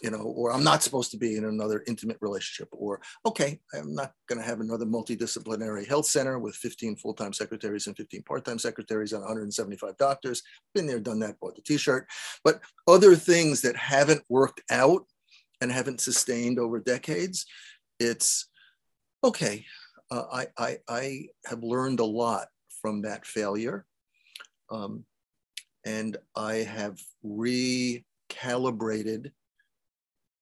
[0.02, 3.96] you know, or I'm not supposed to be in another intimate relationship, or okay, I'm
[3.96, 8.24] not going to have another multidisciplinary health center with 15 full time secretaries and 15
[8.24, 10.44] part time secretaries and 175 doctors.
[10.76, 12.08] Been there, done that, bought the t shirt.
[12.44, 15.06] But other things that haven't worked out
[15.62, 17.46] and haven't sustained over decades,
[18.00, 18.48] it's
[19.24, 19.66] okay.
[20.12, 22.48] Uh, I, I, I have learned a lot
[22.82, 23.86] from that failure.
[24.70, 25.06] Um,
[25.86, 28.04] and I have recalibrated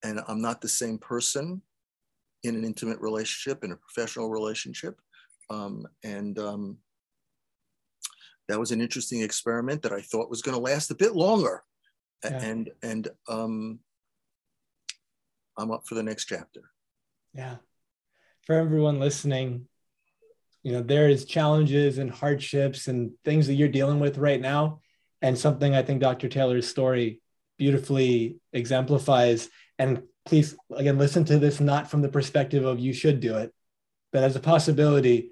[0.05, 1.61] and I'm not the same person
[2.43, 4.99] in an intimate relationship, in a professional relationship.
[5.49, 6.77] Um, and um,
[8.47, 11.63] that was an interesting experiment that I thought was going to last a bit longer.
[12.23, 12.41] Yeah.
[12.41, 13.79] And and um,
[15.57, 16.61] I'm up for the next chapter.
[17.33, 17.57] Yeah.
[18.45, 19.67] For everyone listening,
[20.63, 24.81] you know, there is challenges and hardships and things that you're dealing with right now.
[25.21, 26.29] And something I think Dr.
[26.29, 27.21] Taylor's story
[27.57, 33.19] beautifully exemplifies and please, again, listen to this not from the perspective of you should
[33.19, 33.53] do it,
[34.11, 35.31] but as a possibility.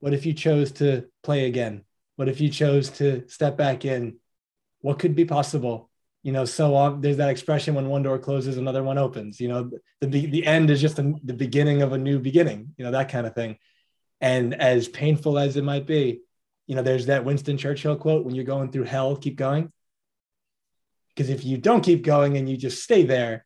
[0.00, 1.84] What if you chose to play again?
[2.16, 4.16] What if you chose to step back in?
[4.80, 5.90] What could be possible?
[6.22, 9.40] You know, so there's that expression when one door closes, another one opens.
[9.40, 9.70] You know,
[10.00, 13.08] the, the end is just the, the beginning of a new beginning, you know, that
[13.08, 13.58] kind of thing.
[14.20, 16.20] And as painful as it might be,
[16.68, 19.72] you know, there's that Winston Churchill quote when you're going through hell, keep going.
[21.08, 23.44] Because if you don't keep going and you just stay there,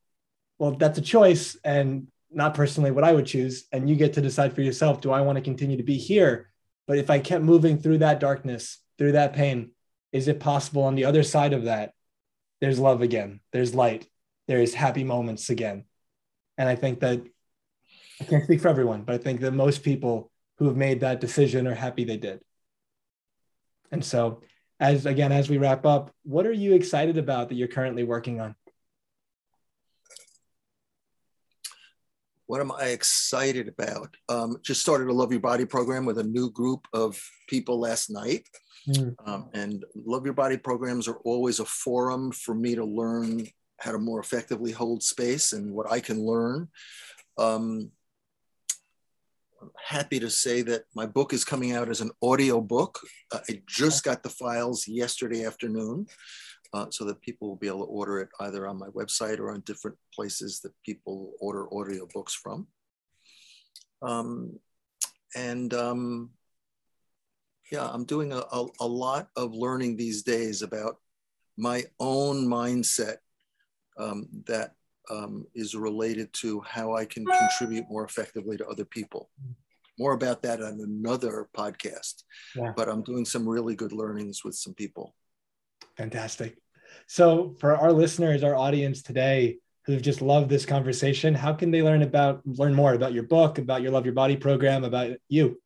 [0.59, 3.67] well, that's a choice and not personally what I would choose.
[3.73, 6.51] And you get to decide for yourself do I want to continue to be here?
[6.87, 9.73] But if I kept moving through that darkness, through that pain,
[10.13, 11.93] is it possible on the other side of that?
[12.61, 14.09] There's love again, there's light,
[14.49, 15.85] there's happy moments again.
[16.57, 17.23] And I think that
[18.21, 21.21] I can't speak for everyone, but I think that most people who have made that
[21.21, 22.41] decision are happy they did.
[23.93, 24.43] And so,
[24.81, 28.41] as again, as we wrap up, what are you excited about that you're currently working
[28.41, 28.55] on?
[32.47, 34.15] What am I excited about?
[34.29, 38.09] Um, just started a Love Your Body program with a new group of people last
[38.09, 38.47] night.
[38.89, 39.15] Mm.
[39.27, 43.47] Um, and Love Your Body programs are always a forum for me to learn
[43.79, 46.69] how to more effectively hold space and what I can learn.
[47.37, 47.91] Um,
[49.61, 53.01] I'm happy to say that my book is coming out as an audio book.
[53.33, 56.07] Uh, I just got the files yesterday afternoon
[56.77, 59.51] uh, so that people will be able to order it either on my website or
[59.51, 62.67] on different places that people order audio books from.
[64.03, 64.59] Um,
[65.35, 66.31] and um,
[67.73, 70.97] yeah, I'm doing a, a, a, lot of learning these days about
[71.57, 73.17] my own mindset
[73.99, 74.73] um, that
[75.11, 79.31] um, is related to how I can contribute more effectively to other people.
[79.99, 82.25] More about that on another podcast.
[82.55, 82.75] Yeah.
[82.77, 85.15] But I'm doing some really good learnings with some people.
[85.97, 86.59] Fantastic.
[87.07, 91.83] So, for our listeners, our audience today who've just loved this conversation, how can they
[91.83, 95.61] learn about learn more about your book, about your Love Your Body program, about you?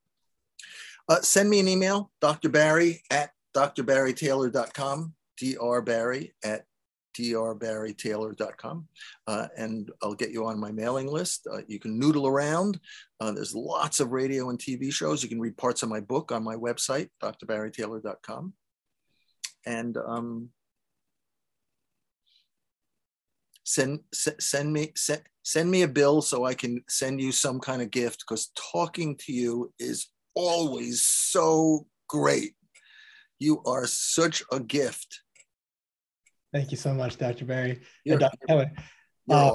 [1.08, 2.48] Uh, send me an email, Dr.
[2.48, 5.82] Barry at drbarrytaylor.com, Dr.
[5.82, 6.66] Barry at
[7.18, 8.88] drbarrytaylor.com,
[9.26, 11.46] uh, and I'll get you on my mailing list.
[11.52, 12.78] Uh, you can noodle around.
[13.20, 15.22] Uh, there's lots of radio and TV shows.
[15.22, 18.52] You can read parts of my book on my website, drbarrytaylor.com.
[19.66, 20.50] And um,
[23.64, 27.82] send send me send, send me a bill so I can send you some kind
[27.82, 32.54] of gift because talking to you is always so great.
[33.38, 35.22] You are such a gift.
[36.52, 37.44] Thank you so much, Dr.
[37.44, 37.80] Barry.
[38.06, 38.28] Dr.
[38.46, 38.70] Keller.
[39.28, 39.54] Uh,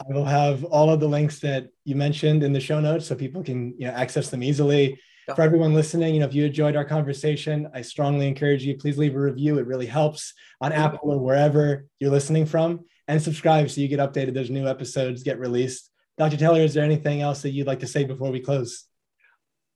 [0.00, 3.14] I will have all of the links that you mentioned in the show notes so
[3.14, 5.00] people can you know, access them easily.
[5.26, 5.34] Yeah.
[5.34, 8.98] For everyone listening, you know, if you enjoyed our conversation, I strongly encourage you, please
[8.98, 9.58] leave a review.
[9.58, 13.98] It really helps on Apple or wherever you're listening from and subscribe so you get
[13.98, 14.34] updated.
[14.34, 15.90] There's new episodes get released.
[16.18, 16.36] Dr.
[16.36, 18.84] Taylor, is there anything else that you'd like to say before we close?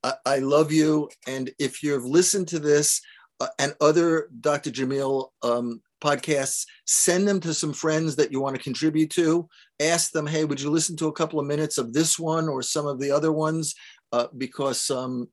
[0.05, 1.09] I, I love you.
[1.27, 3.01] And if you've listened to this
[3.41, 4.71] uh, and other Dr.
[4.71, 9.49] Jamil um, podcasts, send them to some friends that you want to contribute to.
[9.81, 12.63] Ask them, hey, would you listen to a couple of minutes of this one or
[12.63, 13.75] some of the other ones?
[14.13, 15.29] Uh, because um,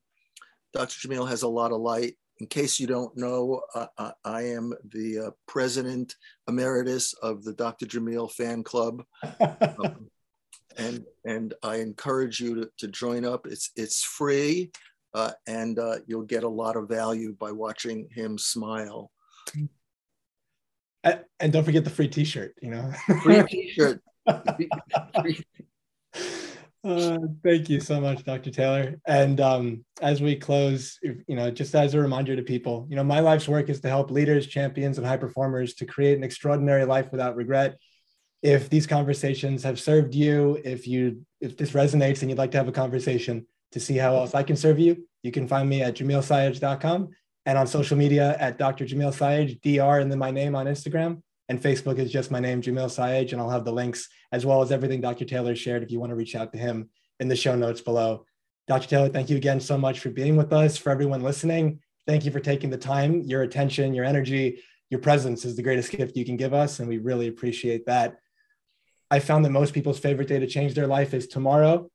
[0.73, 1.07] Dr.
[1.07, 2.15] Jamil has a lot of light.
[2.39, 6.15] In case you don't know, uh, I am the uh, president
[6.47, 7.85] emeritus of the Dr.
[7.85, 9.03] Jamil fan club.
[9.41, 10.09] um,
[10.77, 13.45] and and I encourage you to, to join up.
[13.45, 14.71] It's it's free,
[15.13, 19.11] uh, and uh, you'll get a lot of value by watching him smile.
[21.03, 22.55] And don't forget the free T-shirt.
[22.61, 22.91] You know,
[23.23, 24.01] free T-shirt.
[26.83, 28.51] Uh, thank you so much, Dr.
[28.51, 28.95] Taylor.
[29.05, 33.03] And um, as we close, you know, just as a reminder to people, you know,
[33.03, 36.85] my life's work is to help leaders, champions, and high performers to create an extraordinary
[36.85, 37.77] life without regret
[38.41, 42.57] if these conversations have served you, if you if this resonates and you'd like to
[42.57, 45.81] have a conversation to see how else I can serve you, you can find me
[45.81, 47.09] at jamilsayegh.com
[47.45, 48.85] and on social media at Dr.
[48.85, 51.21] Jamil Sayegh, DR, and then my name on Instagram.
[51.49, 54.61] And Facebook is just my name, Jamil Sayegh, and I'll have the links as well
[54.61, 55.25] as everything Dr.
[55.25, 56.89] Taylor shared if you want to reach out to him
[57.19, 58.25] in the show notes below.
[58.67, 58.87] Dr.
[58.87, 60.77] Taylor, thank you again so much for being with us.
[60.77, 64.61] For everyone listening, thank you for taking the time, your attention, your energy,
[64.91, 68.19] your presence is the greatest gift you can give us, and we really appreciate that.
[69.11, 71.89] I found that most people's favorite day to change their life is tomorrow.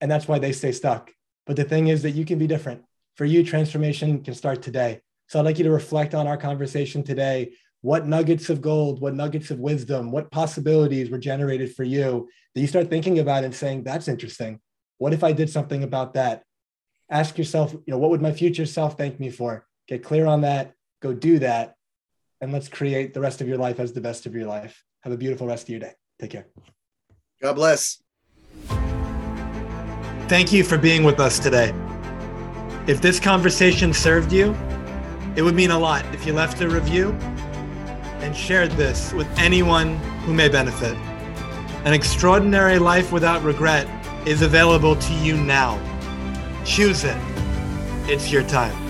[0.00, 1.10] And that's why they stay stuck.
[1.46, 2.82] But the thing is that you can be different.
[3.16, 5.00] For you, transformation can start today.
[5.28, 7.52] So I'd like you to reflect on our conversation today.
[7.82, 12.60] What nuggets of gold, what nuggets of wisdom, what possibilities were generated for you that
[12.60, 14.60] you start thinking about and saying, that's interesting.
[14.98, 16.42] What if I did something about that?
[17.10, 19.66] Ask yourself, you know, what would my future self thank me for?
[19.88, 21.74] Get clear on that, go do that,
[22.40, 24.82] and let's create the rest of your life as the best of your life.
[25.02, 25.92] Have a beautiful rest of your day.
[26.18, 26.46] Take care.
[27.40, 28.02] God bless.
[30.28, 31.72] Thank you for being with us today.
[32.88, 34.56] If this conversation served you,
[35.36, 37.16] it would mean a lot if you left a review
[38.26, 40.96] and shared this with anyone who may benefit.
[41.84, 43.86] An extraordinary life without regret
[44.26, 45.78] is available to you now.
[46.64, 47.16] Choose it.
[48.08, 48.85] It's your time.